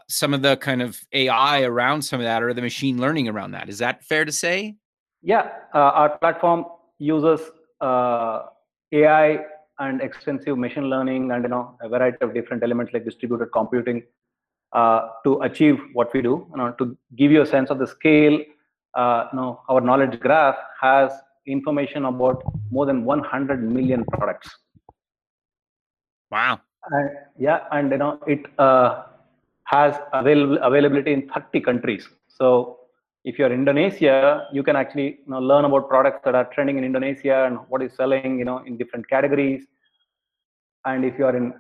some 0.08 0.34
of 0.34 0.42
the 0.42 0.56
kind 0.56 0.82
of 0.82 1.00
AI 1.12 1.62
around 1.62 2.02
some 2.02 2.20
of 2.20 2.24
that 2.24 2.42
or 2.42 2.54
the 2.54 2.62
machine 2.62 3.00
learning 3.00 3.28
around 3.28 3.52
that. 3.52 3.68
Is 3.68 3.78
that 3.78 4.04
fair 4.04 4.24
to 4.24 4.32
say? 4.32 4.76
Yeah, 5.22 5.50
uh, 5.74 5.78
our 5.78 6.18
platform 6.18 6.64
uses 6.98 7.40
uh, 7.80 8.44
AI 8.92 9.40
and 9.78 10.00
extensive 10.00 10.58
machine 10.58 10.84
learning 10.84 11.30
and 11.32 11.42
you 11.42 11.48
know 11.48 11.76
a 11.82 11.88
variety 11.88 12.18
of 12.20 12.34
different 12.34 12.62
elements 12.62 12.92
like 12.92 13.04
distributed 13.04 13.46
computing 13.52 14.02
uh, 14.72 15.08
to 15.24 15.40
achieve 15.42 15.78
what 15.92 16.12
we 16.14 16.22
do. 16.22 16.46
You 16.50 16.56
know, 16.56 16.72
to 16.72 16.96
give 17.16 17.32
you 17.32 17.42
a 17.42 17.46
sense 17.46 17.70
of 17.70 17.78
the 17.78 17.86
scale, 17.86 18.38
uh, 18.94 19.28
you 19.32 19.36
know, 19.38 19.60
our 19.68 19.80
knowledge 19.80 20.18
graph 20.20 20.56
has 20.80 21.12
information 21.46 22.04
about 22.04 22.42
more 22.70 22.86
than 22.86 23.04
100 23.04 23.62
million 23.62 24.04
products. 24.04 24.48
Wow. 26.30 26.60
And 26.90 27.10
yeah, 27.38 27.60
and 27.72 27.90
you 27.90 27.98
know 27.98 28.20
it 28.26 28.46
uh, 28.58 29.04
has 29.70 29.94
avail- 30.12 30.58
availability 30.68 31.12
in 31.12 31.28
30 31.28 31.60
countries. 31.60 32.08
So 32.28 32.78
if 33.24 33.38
you're 33.38 33.52
Indonesia, 33.52 34.48
you 34.52 34.62
can 34.62 34.76
actually 34.76 35.08
you 35.24 35.30
know, 35.32 35.40
learn 35.50 35.64
about 35.64 35.88
products 35.88 36.20
that 36.24 36.34
are 36.34 36.46
trending 36.54 36.78
in 36.78 36.84
Indonesia 36.84 37.44
and 37.46 37.58
what 37.68 37.82
is 37.82 37.92
selling, 37.94 38.38
you 38.38 38.44
know, 38.44 38.58
in 38.66 38.76
different 38.76 39.08
categories. 39.16 39.64
and 40.84 41.04
if 41.04 41.18
you 41.18 41.24
are 41.26 41.36
in 41.36 41.52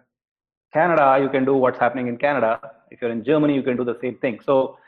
Canada, 0.72 1.18
you 1.22 1.28
can 1.28 1.44
do 1.44 1.54
what's 1.54 1.78
happening 1.78 2.06
in 2.08 2.16
Canada. 2.16 2.50
If 2.90 3.00
you're 3.00 3.10
in 3.10 3.24
Germany, 3.24 3.54
you 3.54 3.62
can 3.62 3.76
do 3.76 3.84
the 3.84 3.98
same 4.02 4.16
thing. 4.18 4.38
So 4.44 4.78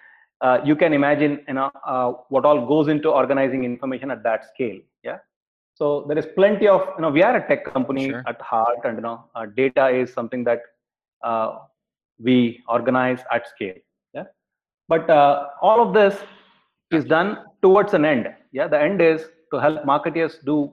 uh, 0.41 0.59
you 0.65 0.77
can 0.77 0.93
imagine 0.93 1.33
you 1.49 1.55
know 1.55 1.71
uh, 1.87 2.13
what 2.29 2.45
all 2.45 2.67
goes 2.67 2.89
into 2.89 3.11
organizing 3.11 3.65
information 3.65 4.11
at 4.11 4.23
that 4.23 4.47
scale. 4.53 4.79
Yeah. 5.03 5.19
So 5.75 6.05
there 6.09 6.19
is 6.19 6.27
plenty 6.35 6.69
of 6.69 6.83
you 6.97 7.03
know 7.03 7.11
we 7.11 7.23
are 7.23 7.37
a 7.37 7.47
tech 7.49 7.65
company 7.73 8.09
sure. 8.09 8.23
at 8.27 8.41
heart, 8.41 8.79
and 8.85 8.97
you 8.97 9.03
know 9.03 9.25
uh, 9.35 9.47
data 9.47 9.89
is 9.89 10.13
something 10.13 10.45
that 10.45 10.63
uh, 11.23 11.59
we 12.23 12.63
organize 12.69 13.21
at 13.33 13.49
scale. 13.49 13.75
Yeah. 14.15 14.25
But 14.89 15.09
uh, 15.11 15.49
all 15.61 15.87
of 15.87 15.95
this 15.95 16.19
is 16.91 17.05
done 17.05 17.39
towards 17.63 17.95
an 17.95 18.05
end. 18.05 18.29
Yeah. 18.53 18.69
The 18.69 18.81
end 18.81 19.01
is 19.01 19.27
to 19.53 19.61
help 19.61 19.85
marketers 19.85 20.39
do 20.45 20.73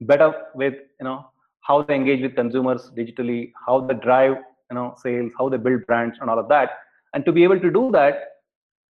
better 0.00 0.32
with 0.54 0.74
you 1.00 1.04
know 1.04 1.26
how 1.60 1.82
they 1.82 1.94
engage 1.94 2.22
with 2.22 2.34
consumers 2.34 2.90
digitally, 2.96 3.52
how 3.66 3.80
they 3.80 3.94
drive 3.94 4.36
you 4.70 4.74
know 4.74 4.94
sales, 5.02 5.32
how 5.38 5.48
they 5.48 5.56
build 5.56 5.86
brands, 5.86 6.18
and 6.20 6.30
all 6.30 6.38
of 6.38 6.48
that. 6.48 6.70
And 7.14 7.24
to 7.24 7.32
be 7.32 7.44
able 7.44 7.60
to 7.60 7.70
do 7.70 7.90
that, 7.92 8.34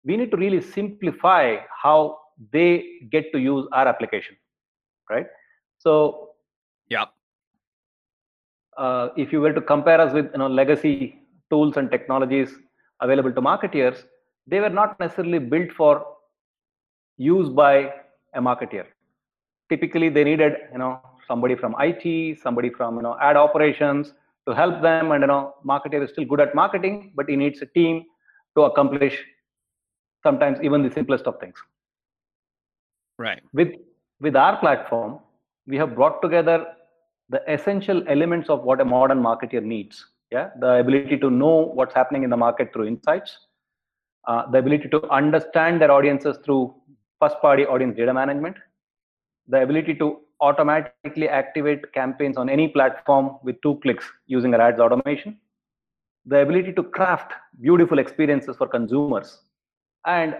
we 0.05 0.17
need 0.17 0.31
to 0.31 0.37
really 0.37 0.61
simplify 0.61 1.57
how 1.81 2.19
they 2.51 2.99
get 3.11 3.31
to 3.33 3.39
use 3.39 3.67
our 3.71 3.87
application, 3.87 4.35
right? 5.09 5.27
So, 5.77 6.29
yeah. 6.89 7.05
Uh, 8.77 9.09
if 9.15 9.31
you 9.31 9.39
were 9.39 9.53
to 9.53 9.61
compare 9.61 10.01
us 10.01 10.13
with 10.13 10.31
you 10.31 10.39
know 10.39 10.47
legacy 10.47 11.19
tools 11.49 11.77
and 11.77 11.89
technologies 11.91 12.55
available 13.01 13.31
to 13.31 13.41
marketeers, 13.41 14.03
they 14.47 14.59
were 14.59 14.69
not 14.69 14.99
necessarily 14.99 15.39
built 15.39 15.71
for 15.71 16.05
use 17.17 17.49
by 17.49 17.91
a 18.33 18.41
marketeer. 18.41 18.85
Typically, 19.69 20.09
they 20.09 20.23
needed 20.23 20.53
you 20.71 20.77
know 20.77 20.99
somebody 21.27 21.55
from 21.55 21.75
IT, 21.79 22.39
somebody 22.39 22.69
from 22.69 22.97
you 22.97 23.03
know 23.03 23.17
ad 23.21 23.37
operations 23.37 24.13
to 24.47 24.53
help 24.53 24.81
them. 24.81 25.11
And 25.11 25.21
you 25.21 25.27
know, 25.27 25.55
marketer 25.65 26.03
is 26.03 26.11
still 26.11 26.25
good 26.25 26.41
at 26.41 26.55
marketing, 26.55 27.13
but 27.15 27.29
he 27.29 27.35
needs 27.35 27.61
a 27.61 27.65
team 27.65 28.03
to 28.55 28.63
accomplish 28.63 29.23
sometimes 30.21 30.59
even 30.61 30.83
the 30.83 30.91
simplest 30.91 31.25
of 31.25 31.39
things. 31.39 31.55
Right. 33.17 33.41
With 33.53 33.73
with 34.19 34.35
our 34.35 34.57
platform, 34.57 35.19
we 35.67 35.77
have 35.77 35.95
brought 35.95 36.21
together 36.21 36.65
the 37.29 37.41
essential 37.51 38.03
elements 38.07 38.49
of 38.49 38.63
what 38.63 38.81
a 38.81 38.85
modern 38.85 39.21
marketer 39.21 39.63
needs. 39.63 40.05
Yeah, 40.33 40.49
the 40.59 40.79
ability 40.79 41.17
to 41.17 41.29
know 41.29 41.71
what's 41.75 41.93
happening 41.93 42.23
in 42.23 42.31
the 42.31 42.37
market 42.37 42.73
through 42.73 42.85
insights, 42.87 43.37
uh, 44.27 44.49
the 44.49 44.57
ability 44.57 44.89
to 44.89 45.07
understand 45.11 45.79
their 45.79 45.91
audiences 45.91 46.37
through 46.43 46.73
first-party 47.19 47.65
audience 47.67 47.95
data 47.95 48.11
management, 48.11 48.55
the 49.47 49.61
ability 49.61 49.93
to 49.95 50.21
automatically 50.41 51.29
activate 51.29 51.93
campaigns 51.93 52.35
on 52.35 52.49
any 52.49 52.67
platform 52.67 53.37
with 53.43 53.61
two 53.61 53.75
clicks 53.83 54.05
using 54.25 54.55
our 54.55 54.61
ads 54.61 54.79
automation, 54.79 55.37
the 56.25 56.39
ability 56.39 56.73
to 56.73 56.81
craft 56.81 57.33
beautiful 57.61 57.99
experiences 57.99 58.57
for 58.57 58.67
consumers, 58.67 59.41
and 60.07 60.33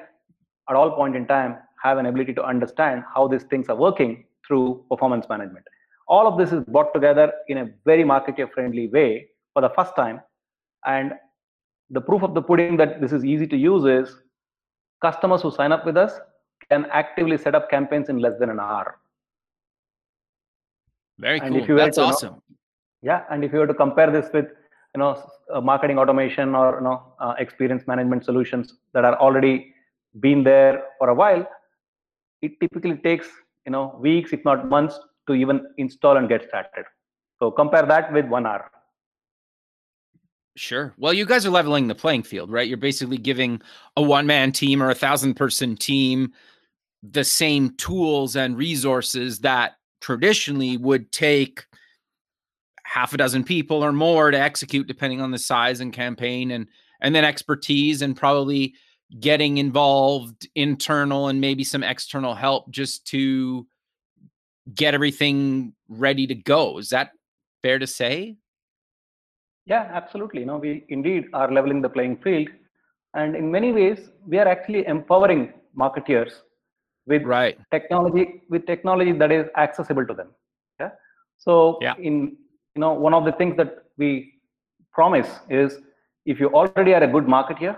at 0.69 0.75
all 0.75 0.89
point 0.89 1.15
in 1.15 1.27
time 1.27 1.57
have 1.83 1.99
an 1.99 2.07
ability 2.07 2.33
to 2.33 2.43
understand 2.43 3.03
how 3.13 3.27
these 3.27 3.43
things 3.43 3.69
are 3.69 3.75
working 3.75 4.25
through 4.47 4.83
performance 4.89 5.27
management. 5.29 5.65
All 6.07 6.25
of 6.25 6.39
this 6.39 6.51
is 6.51 6.63
brought 6.63 6.95
together 6.95 7.31
in 7.47 7.59
a 7.59 7.69
very 7.85 8.03
marketer 8.03 8.51
friendly 8.51 8.87
way 8.87 9.29
for 9.53 9.61
the 9.61 9.69
first 9.69 9.95
time. 9.95 10.21
And 10.85 11.13
the 11.89 12.01
proof 12.01 12.23
of 12.23 12.33
the 12.33 12.41
pudding 12.41 12.77
that 12.77 13.01
this 13.01 13.11
is 13.11 13.23
easy 13.23 13.47
to 13.47 13.57
use 13.57 13.85
is 13.85 14.15
customers 15.01 15.41
who 15.41 15.51
sign 15.51 15.71
up 15.71 15.85
with 15.85 15.97
us 15.97 16.19
can 16.69 16.85
actively 16.91 17.37
set 17.37 17.55
up 17.55 17.69
campaigns 17.69 18.09
in 18.09 18.19
less 18.19 18.37
than 18.39 18.49
an 18.49 18.59
hour. 18.59 18.99
Very 21.19 21.39
and 21.39 21.65
cool. 21.65 21.77
That's 21.77 21.97
to, 21.97 22.03
awesome. 22.03 22.29
You 22.29 22.35
know, 22.35 23.13
yeah, 23.13 23.23
and 23.29 23.43
if 23.43 23.53
you 23.53 23.59
were 23.59 23.67
to 23.67 23.73
compare 23.73 24.09
this 24.09 24.29
with 24.33 24.47
you 24.95 24.99
know 24.99 25.11
uh, 25.53 25.61
marketing 25.61 25.99
automation 25.99 26.55
or 26.55 26.75
you 26.77 26.83
know 26.83 27.13
uh, 27.19 27.33
experience 27.37 27.85
management 27.85 28.25
solutions 28.25 28.75
that 28.93 29.05
are 29.05 29.17
already 29.19 29.73
been 30.19 30.43
there 30.43 30.83
for 30.97 31.09
a 31.09 31.13
while, 31.13 31.45
it 32.41 32.59
typically 32.59 32.95
takes 32.95 33.27
you 33.65 33.71
know 33.71 33.95
weeks, 33.99 34.33
if 34.33 34.43
not 34.45 34.67
months, 34.69 34.99
to 35.27 35.33
even 35.33 35.65
install 35.77 36.17
and 36.17 36.29
get 36.29 36.47
started. 36.47 36.85
So 37.39 37.51
compare 37.51 37.85
that 37.85 38.11
with 38.11 38.25
one 38.25 38.45
hour. 38.45 38.71
Sure. 40.55 40.93
Well, 40.97 41.13
you 41.13 41.25
guys 41.25 41.45
are 41.45 41.49
leveling 41.49 41.87
the 41.87 41.95
playing 41.95 42.23
field, 42.23 42.51
right? 42.51 42.67
You're 42.67 42.77
basically 42.77 43.17
giving 43.17 43.61
a 43.97 44.03
one 44.03 44.27
man 44.27 44.51
team 44.51 44.83
or 44.83 44.89
a 44.91 44.95
thousand 44.95 45.33
person 45.33 45.75
team 45.75 46.31
the 47.03 47.23
same 47.23 47.71
tools 47.77 48.35
and 48.35 48.57
resources 48.57 49.39
that 49.39 49.73
traditionally 50.01 50.77
would 50.77 51.11
take 51.11 51.65
half 52.83 53.13
a 53.13 53.17
dozen 53.17 53.43
people 53.43 53.83
or 53.83 53.91
more 53.91 54.29
to 54.31 54.39
execute 54.39 54.87
depending 54.87 55.21
on 55.21 55.31
the 55.31 55.37
size 55.37 55.79
and 55.79 55.93
campaign 55.93 56.51
and 56.51 56.67
and 57.01 57.15
then 57.15 57.25
expertise 57.25 58.01
and 58.01 58.15
probably 58.15 58.73
getting 59.19 59.57
involved 59.57 60.47
internal 60.55 61.27
and 61.27 61.41
maybe 61.41 61.63
some 61.63 61.83
external 61.83 62.35
help 62.35 62.69
just 62.71 63.05
to 63.07 63.65
get 64.73 64.93
everything 64.93 65.73
ready 65.89 66.25
to 66.27 66.35
go 66.35 66.77
is 66.77 66.89
that 66.89 67.11
fair 67.61 67.79
to 67.79 67.87
say 67.87 68.35
yeah 69.65 69.89
absolutely 69.93 70.41
you 70.41 70.45
know 70.45 70.57
we 70.57 70.83
indeed 70.89 71.25
are 71.33 71.51
leveling 71.51 71.81
the 71.81 71.89
playing 71.89 72.17
field 72.17 72.47
and 73.13 73.35
in 73.35 73.49
many 73.51 73.71
ways 73.71 74.09
we 74.27 74.37
are 74.37 74.47
actually 74.47 74.85
empowering 74.87 75.53
marketeers 75.77 76.33
with 77.05 77.23
right. 77.23 77.57
technology 77.71 78.41
with 78.49 78.65
technology 78.65 79.11
that 79.11 79.31
is 79.31 79.47
accessible 79.57 80.05
to 80.05 80.13
them 80.13 80.29
yeah 80.79 80.91
so 81.37 81.77
yeah. 81.81 81.95
in 81.97 82.35
you 82.75 82.81
know 82.83 82.93
one 82.93 83.13
of 83.13 83.25
the 83.25 83.31
things 83.33 83.55
that 83.57 83.85
we 83.97 84.33
promise 84.91 85.39
is 85.49 85.79
if 86.25 86.39
you 86.39 86.49
already 86.49 86.93
are 86.93 87.03
a 87.03 87.07
good 87.07 87.25
marketer 87.25 87.75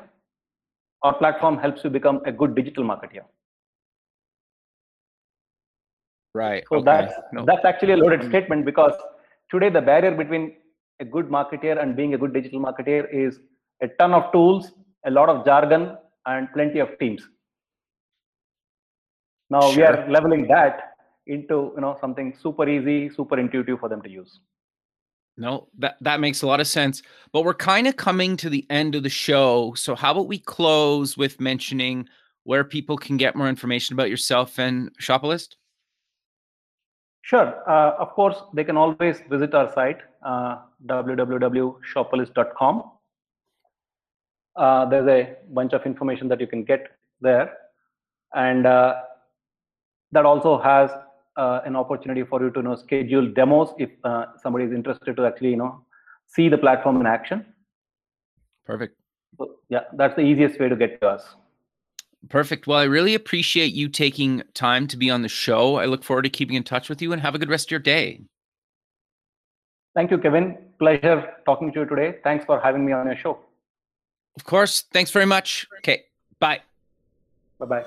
our 1.03 1.15
platform 1.15 1.57
helps 1.57 1.83
you 1.83 1.89
become 1.89 2.21
a 2.25 2.31
good 2.31 2.55
digital 2.55 2.83
marketer 2.83 3.25
right 6.33 6.63
so 6.69 6.77
okay. 6.77 6.85
that's 6.85 7.13
no. 7.31 7.45
that's 7.45 7.65
actually 7.65 7.93
a 7.93 7.97
loaded 7.97 8.21
mm. 8.21 8.29
statement 8.29 8.65
because 8.65 8.93
today 9.51 9.69
the 9.69 9.81
barrier 9.81 10.11
between 10.11 10.53
a 10.99 11.05
good 11.05 11.27
marketer 11.29 11.81
and 11.81 11.95
being 11.95 12.13
a 12.13 12.17
good 12.17 12.33
digital 12.33 12.59
marketer 12.59 13.05
is 13.11 13.39
a 13.81 13.87
ton 13.99 14.13
of 14.13 14.31
tools 14.31 14.71
a 15.05 15.11
lot 15.11 15.29
of 15.29 15.45
jargon 15.45 15.95
and 16.25 16.47
plenty 16.53 16.79
of 16.79 16.97
teams 16.99 17.27
now 19.49 19.61
sure. 19.71 19.77
we 19.77 19.83
are 19.83 20.09
leveling 20.09 20.47
that 20.47 20.95
into 21.27 21.73
you 21.75 21.81
know 21.81 21.97
something 21.99 22.35
super 22.41 22.67
easy, 22.67 23.09
super 23.09 23.39
intuitive 23.39 23.79
for 23.79 23.89
them 23.89 24.01
to 24.01 24.09
use. 24.09 24.39
No, 25.37 25.67
that 25.79 25.97
that 26.01 26.19
makes 26.19 26.41
a 26.41 26.47
lot 26.47 26.59
of 26.59 26.67
sense. 26.67 27.01
But 27.31 27.43
we're 27.43 27.53
kind 27.53 27.87
of 27.87 27.97
coming 27.97 28.37
to 28.37 28.49
the 28.49 28.65
end 28.69 28.95
of 28.95 29.03
the 29.03 29.09
show. 29.09 29.73
So 29.75 29.95
how 29.95 30.11
about 30.11 30.27
we 30.27 30.39
close 30.39 31.17
with 31.17 31.39
mentioning 31.39 32.07
where 32.43 32.63
people 32.63 32.97
can 32.97 33.17
get 33.17 33.35
more 33.35 33.49
information 33.49 33.93
about 33.93 34.09
yourself 34.09 34.59
and 34.59 34.91
Shopalyst? 35.01 35.55
Sure. 37.23 37.67
Uh, 37.67 37.95
of 37.99 38.11
course, 38.11 38.37
they 38.53 38.63
can 38.63 38.77
always 38.77 39.19
visit 39.29 39.55
our 39.55 39.73
site, 39.73 39.97
uh, 40.25 40.57
www.shopalyst.com. 40.87 42.83
Uh, 44.55 44.85
there's 44.85 45.07
a 45.07 45.35
bunch 45.53 45.73
of 45.73 45.85
information 45.85 46.27
that 46.29 46.41
you 46.41 46.47
can 46.47 46.63
get 46.63 46.87
there. 47.21 47.53
And 48.33 48.65
uh, 48.65 48.95
that 50.11 50.25
also 50.25 50.57
has 50.57 50.89
uh, 51.37 51.61
an 51.65 51.75
opportunity 51.75 52.23
for 52.23 52.41
you 52.41 52.49
to 52.51 52.59
you 52.59 52.63
know 52.63 52.75
schedule 52.75 53.27
demos 53.27 53.73
if 53.77 53.89
uh, 54.03 54.25
somebody 54.41 54.65
is 54.65 54.71
interested 54.71 55.15
to 55.17 55.25
actually 55.25 55.49
you 55.49 55.57
know 55.57 55.81
see 56.27 56.49
the 56.49 56.57
platform 56.57 56.99
in 56.99 57.05
action. 57.05 57.45
Perfect. 58.65 58.97
So, 59.37 59.57
yeah 59.69 59.81
that's 59.93 60.15
the 60.15 60.21
easiest 60.21 60.59
way 60.59 60.69
to 60.69 60.75
get 60.75 61.01
to 61.01 61.07
us. 61.07 61.35
Perfect. 62.29 62.67
Well 62.67 62.79
i 62.79 62.85
really 62.85 63.13
appreciate 63.13 63.73
you 63.73 63.89
taking 63.89 64.43
time 64.53 64.87
to 64.87 64.97
be 64.97 65.09
on 65.11 65.21
the 65.21 65.29
show. 65.29 65.75
I 65.75 65.85
look 65.85 66.03
forward 66.03 66.23
to 66.23 66.29
keeping 66.29 66.55
in 66.55 66.63
touch 66.63 66.89
with 66.89 67.01
you 67.01 67.11
and 67.11 67.21
have 67.21 67.35
a 67.35 67.39
good 67.39 67.49
rest 67.49 67.67
of 67.67 67.71
your 67.71 67.81
day 67.81 68.21
thank 69.95 70.11
you 70.11 70.17
kevin. 70.17 70.57
Pleasure 70.77 71.33
talking 71.45 71.71
to 71.73 71.79
you 71.81 71.85
today. 71.85 72.17
Thanks 72.23 72.45
for 72.45 72.59
having 72.59 72.85
me 72.85 72.91
on 72.91 73.05
your 73.07 73.15
show. 73.15 73.39
Of 74.35 74.43
course. 74.43 74.83
Thanks 74.91 75.11
very 75.11 75.25
much. 75.25 75.67
Okay 75.79 76.03
bye. 76.39 76.61
Bye 77.59 77.65
bye 77.65 77.85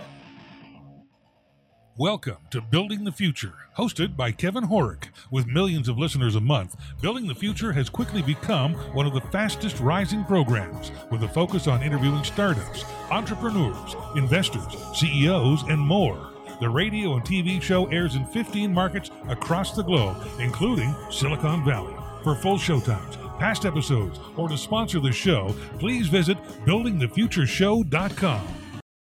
Welcome 1.97 2.37
to 2.53 2.61
Building 2.61 3.03
the 3.03 3.11
Future, 3.11 3.55
hosted 3.77 4.17
by 4.17 4.31
Kevin 4.31 4.69
Horek. 4.69 5.09
With 5.33 5.49
millions 5.49 5.89
of 5.89 5.99
listeners 5.99 6.37
a 6.37 6.41
month, 6.41 6.77
Building 7.03 7.27
the 7.27 7.35
Future 7.35 7.73
has 7.73 7.91
quickly 7.91 8.23
become 8.23 8.75
one 8.95 9.05
of 9.05 9.15
the 9.15 9.21
fastest 9.33 9.81
rising 9.81 10.25
programs 10.25 10.93
with 11.11 11.25
a 11.25 11.29
focus 11.29 11.67
on 11.67 11.83
interviewing 11.83 12.23
startups, 12.23 12.85
entrepreneurs, 13.11 13.97
investors, 14.15 14.77
CEOs, 14.95 15.65
and 15.65 15.81
more. 15.81 16.38
The 16.61 16.69
radio 16.69 17.15
and 17.15 17.25
TV 17.25 17.63
show 17.63 17.87
airs 17.87 18.17
in 18.17 18.25
15 18.27 18.73
markets 18.73 19.11
across 19.29 19.77
the 19.77 19.85
globe, 19.85 20.17
including 20.41 20.95
Silicon 21.11 21.65
Valley. 21.65 21.95
For 22.25 22.35
full 22.35 22.59
showtimes, 22.59 23.17
past 23.39 23.65
episodes, 23.65 24.19
or 24.37 24.49
to 24.49 24.59
sponsor 24.59 24.99
the 24.99 25.13
show, 25.13 25.55
please 25.79 26.09
visit 26.09 26.37
buildingthefutureshow.com. 26.65 28.58